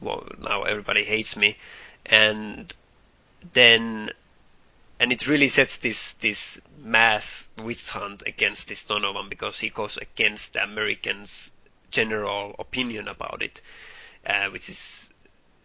[0.00, 1.56] well, now everybody hates me,
[2.06, 2.74] and
[3.52, 4.10] then
[5.00, 9.96] and it really sets this this mass witch hunt against this Donovan because he goes
[9.96, 11.52] against the Americans'
[11.90, 13.60] general opinion about it,
[14.26, 15.10] uh, which is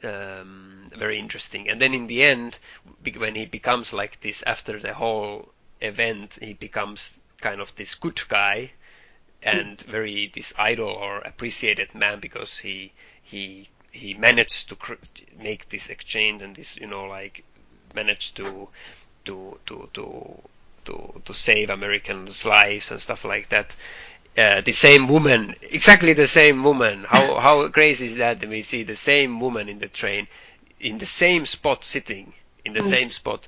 [0.04, 1.70] um, very interesting.
[1.70, 2.60] And then in the end,
[3.18, 5.50] when he becomes like this after the whole
[5.82, 8.72] event, he becomes kind of this good guy
[9.42, 14.78] and very this idol or appreciated man because he he he managed to
[15.38, 17.44] make this exchange and this you know like
[17.94, 18.70] managed to
[19.26, 20.42] to to to
[20.86, 23.76] to to save Americans' lives and stuff like that.
[24.38, 27.06] Uh, the same woman, exactly the same woman.
[27.08, 28.44] How how crazy is that?
[28.48, 30.28] we see the same woman in the train,
[30.80, 32.34] in the same spot, sitting
[32.66, 32.90] in the mm.
[32.90, 33.48] same spot.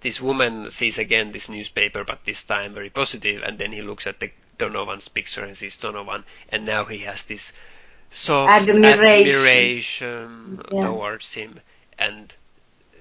[0.00, 4.06] This woman sees again this newspaper, but this time very positive, and then he looks
[4.06, 7.52] at the Donovan's picture and sees Donovan, and now he has this
[8.10, 10.86] soft admiration, admiration yeah.
[10.86, 11.60] towards him,
[11.98, 12.34] and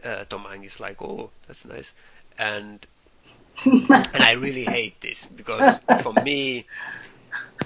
[0.03, 1.91] uh, Tom Hanks is like, oh, that's nice
[2.37, 2.85] and
[3.65, 6.65] and I really hate this because for me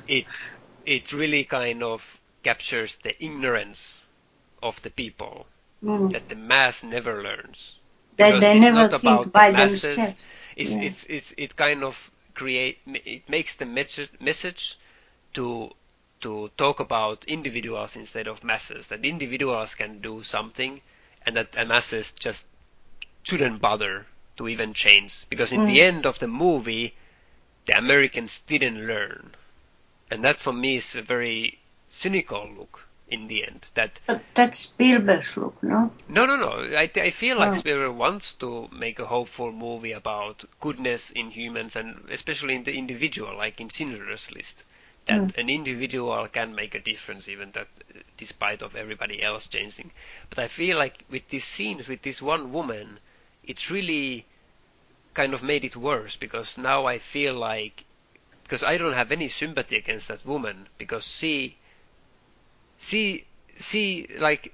[0.07, 0.25] it
[0.85, 4.01] it really kind of captures the ignorance
[4.63, 5.45] of the people
[5.83, 6.11] mm.
[6.11, 7.77] that the mass never learns.
[8.17, 10.15] That they never think about by the themselves.
[10.55, 10.81] It's, yeah.
[10.81, 14.77] it's, it's, it kind of create it makes the message, message
[15.33, 15.71] to
[16.21, 18.88] to talk about individuals instead of masses.
[18.88, 20.81] That individuals can do something,
[21.25, 22.47] and that the masses just
[23.21, 24.07] shouldn't bother
[24.38, 25.25] to even change.
[25.29, 25.67] Because in mm.
[25.67, 26.95] the end of the movie,
[27.65, 29.35] the Americans didn't learn.
[30.09, 33.69] And that for me is a very cynical look in the end.
[33.73, 35.91] That but that's Spielberg's look, no?
[36.07, 36.77] No, no, no.
[36.77, 37.55] I, I feel like oh.
[37.55, 42.75] Spielberg wants to make a hopeful movie about goodness in humans and especially in the
[42.75, 44.63] individual, like in Schindler's List.
[45.05, 45.37] That mm.
[45.37, 47.69] an individual can make a difference, even that,
[48.17, 49.91] despite of everybody else changing.
[50.29, 52.99] But I feel like with these scenes, with this one woman,
[53.43, 54.25] it's really
[55.13, 57.85] kind of made it worse because now I feel like
[58.47, 61.57] because I don't have any sympathy against that woman because she
[62.77, 63.25] she
[63.59, 64.53] she like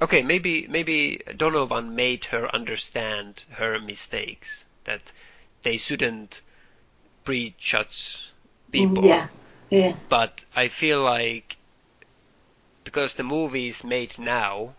[0.00, 5.02] okay maybe maybe Donovan made her understand her mistakes that
[5.62, 6.42] they shouldn't
[7.24, 8.30] prejudge
[8.70, 9.26] people yeah
[9.68, 11.56] yeah but I feel like
[12.84, 14.74] because the movie is made now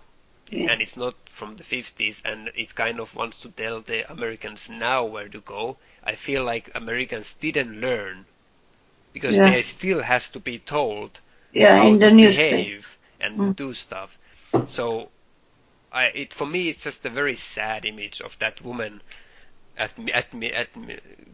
[0.49, 0.71] yeah.
[0.71, 4.69] and it's not from the 50s and it kind of wants to tell the Americans
[4.69, 5.77] now where to go.
[6.07, 8.25] I feel like Americans didn't learn
[9.11, 9.49] because yeah.
[9.49, 11.19] they still has to be told
[11.51, 13.55] yeah, how in the to behave and mm.
[13.55, 14.17] do stuff.
[14.67, 15.09] So
[15.91, 19.01] I, it for me it's just a very sad image of that woman
[19.77, 20.69] at at at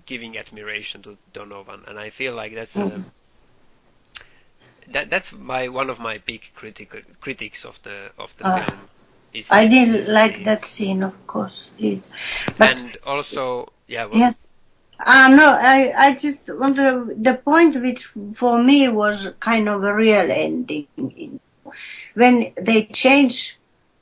[0.08, 3.06] giving admiration to Donovan, and I feel like that's mm.
[4.88, 8.66] a, that that's my one of my big critic critics of the of the uh.
[8.66, 8.80] film
[9.34, 11.70] is, I didn't like that scene, of course.
[12.58, 14.06] But, and also, yeah.
[14.06, 14.34] Well, yeah.
[15.00, 19.94] Uh, no, I, I just wonder, the point which for me was kind of a
[19.94, 21.40] real ending.
[22.14, 23.58] When they change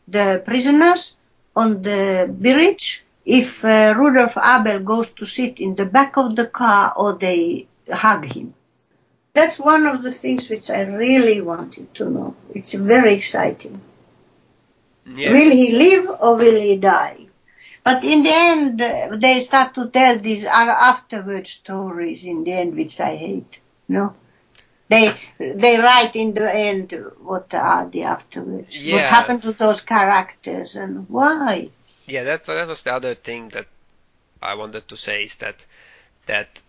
[0.08, 1.18] the prisoners
[1.56, 6.48] on the bridge, if uh, Rudolf Abel goes to sit in the back of the
[6.48, 8.54] car or they hug him.
[9.34, 12.36] That's one of the things which I really wanted to know.
[12.54, 13.80] It's very exciting.
[15.06, 15.32] Yeah.
[15.32, 17.28] Will he live or will he die?
[17.84, 23.00] But in the end, they start to tell these afterward stories in the end, which
[23.00, 23.60] I hate.
[23.88, 24.16] No,
[24.88, 28.96] they they write in the end what are the afterwards, yeah.
[28.96, 31.70] what happened to those characters, and why.
[32.06, 33.68] Yeah, that that was the other thing that
[34.42, 35.66] I wanted to say is that
[36.26, 36.62] that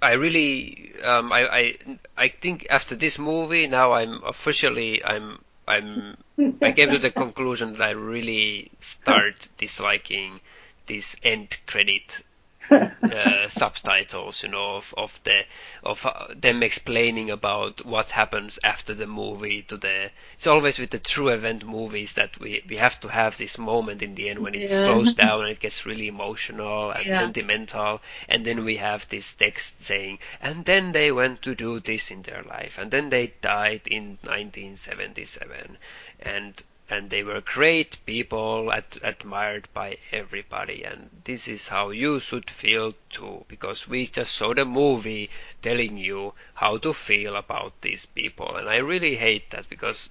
[0.00, 1.76] I really um, I, I
[2.16, 6.16] I think after this movie now I'm officially I'm I'm
[6.62, 10.40] I came to the conclusion that I really start disliking
[10.86, 12.22] this end credit
[12.70, 15.44] uh, subtitles, you know, of, of the
[15.82, 19.62] of uh, them explaining about what happens after the movie.
[19.62, 23.36] To the it's always with the true event movies that we we have to have
[23.36, 24.82] this moment in the end when it yeah.
[24.82, 27.18] slows down and it gets really emotional and yeah.
[27.18, 32.10] sentimental, and then we have this text saying, and then they went to do this
[32.10, 35.78] in their life, and then they died in 1977,
[36.20, 42.20] and and they were great people, at, admired by everybody, and this is how you
[42.20, 45.30] should feel too, because we just saw the movie
[45.62, 50.08] telling you how to feel about these people, and I really hate that because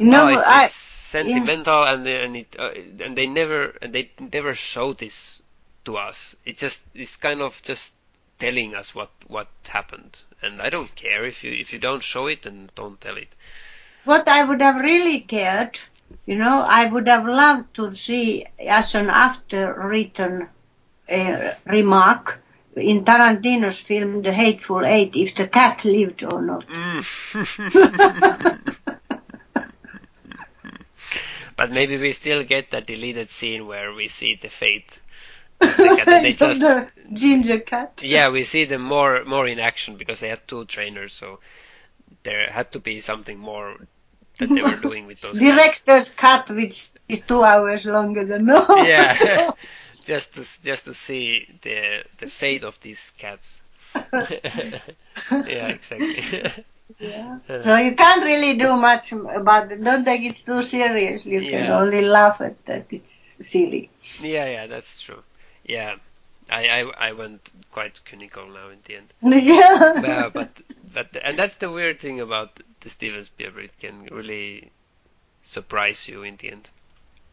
[0.00, 2.70] No, well, it's, I- it's sentimental, and and it uh,
[3.04, 5.42] and they never and they never show this
[5.84, 6.36] to us.
[6.44, 7.94] It just it's kind of just
[8.38, 12.26] telling us what what happened, and I don't care if you if you don't show
[12.26, 13.28] it, and don't tell it.
[14.04, 15.78] what I would have really cared,
[16.26, 20.48] you know, I would have loved to see as an after written
[21.10, 22.40] uh, remark
[22.76, 26.64] in Tarantino's film The Hateful Eight if the cat lived or not.
[31.56, 35.00] but maybe we still get that deleted scene where we see the fate.
[35.60, 38.00] of the cat, they just the ginger cat.
[38.02, 41.40] yeah we see them more more in action because they had two trainers, so
[42.22, 43.76] there had to be something more
[44.40, 45.38] that they were doing with those.
[45.38, 48.84] Director's cut, which is two hours longer than normal.
[48.84, 49.50] Yeah,
[50.02, 53.60] just to just to see the the fate of these cats.
[54.12, 56.64] yeah, exactly.
[56.98, 57.38] Yeah.
[57.60, 59.82] So you can't really do much about it.
[59.82, 61.32] Don't take it too seriously.
[61.32, 62.86] You can only laugh at that.
[62.90, 63.12] It's
[63.46, 63.90] silly.
[64.20, 65.22] yeah, yeah, that's true.
[65.64, 65.96] Yeah,
[66.50, 69.12] I I, I went quite cynical now in the end.
[69.44, 69.94] yeah.
[69.96, 70.60] Uh, but
[70.92, 73.70] but and that's the weird thing about the Steven Spielberg.
[73.80, 74.70] Can really
[75.44, 76.70] surprise you in the end.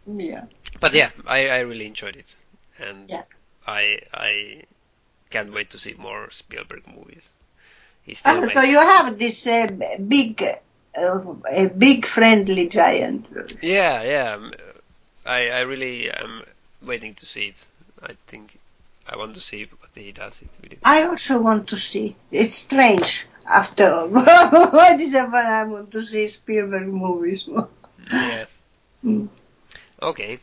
[0.06, 0.46] yeah.
[0.80, 2.36] But yeah, I, I really enjoyed it,
[2.80, 3.24] and Yeah.
[3.68, 4.64] I I
[5.30, 7.30] can't wait to see more Spielberg movies.
[8.26, 9.68] Oh, makes, so you have this uh,
[10.08, 10.42] big,
[10.98, 13.26] uh, a big friendly giant.
[13.62, 14.50] yeah yeah.
[15.26, 16.44] I I really am
[16.82, 17.66] waiting to see it.
[18.02, 18.58] I think
[19.08, 20.80] I want to see what he does it with it.
[20.84, 22.16] I also want to see.
[22.32, 23.26] It's strange.
[23.46, 24.10] After all.
[24.10, 27.70] what is happened, I want to see Spielberg movies more.
[28.12, 28.46] Yeah.
[29.06, 29.30] Mm.
[30.02, 30.40] Okay.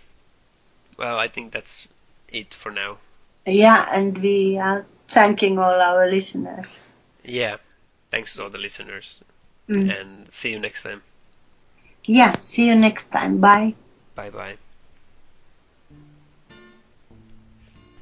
[0.96, 1.88] Well, I think that's
[2.28, 2.98] it for now.
[3.44, 6.78] Yeah, and we are thanking all our listeners.
[7.24, 7.56] Yeah.
[8.12, 9.20] Thanks to all the listeners,
[9.68, 10.00] Mm.
[10.00, 11.02] and see you next time.
[12.04, 13.40] Yeah, see you next time.
[13.40, 13.74] Bye.
[14.14, 14.56] Bye bye.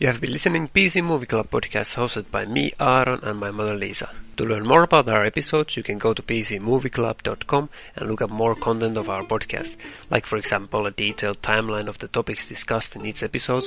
[0.02, 3.52] You have been listening to PC Movie Club podcast hosted by me, Aaron, and my
[3.52, 4.10] mother Lisa.
[4.36, 8.56] To learn more about our episodes, you can go to pcmovieclub.com and look up more
[8.56, 9.76] content of our podcast,
[10.10, 13.62] like for example a detailed timeline of the topics discussed in each episode,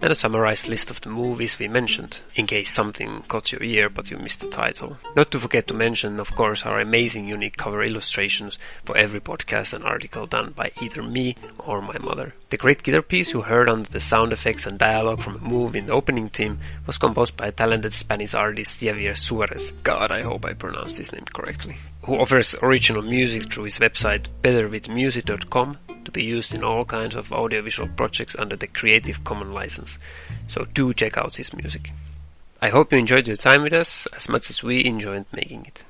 [0.00, 3.88] and a summarized list of the movies we mentioned, in case something caught your ear
[3.88, 4.96] but you missed the title.
[5.16, 9.72] Not to forget to mention, of course, our amazing unique cover illustrations for every podcast
[9.72, 12.34] and article done by either me or my mother.
[12.50, 15.80] The great guitar piece you heard under the sound effects and dialogue from a movie
[15.80, 19.72] in the opening theme was composed by talented Spanish artist Javier Suarez.
[19.82, 21.76] God, I hope I pronounced his name correctly.
[22.02, 25.78] Who offers original music through his website betterwithmusic.com
[26.08, 29.87] to be used in all kinds of audiovisual projects under the Creative Commons license.
[30.48, 31.92] So do check out his music.
[32.60, 35.84] I hope you enjoyed your time with us as much as we enjoyed making it.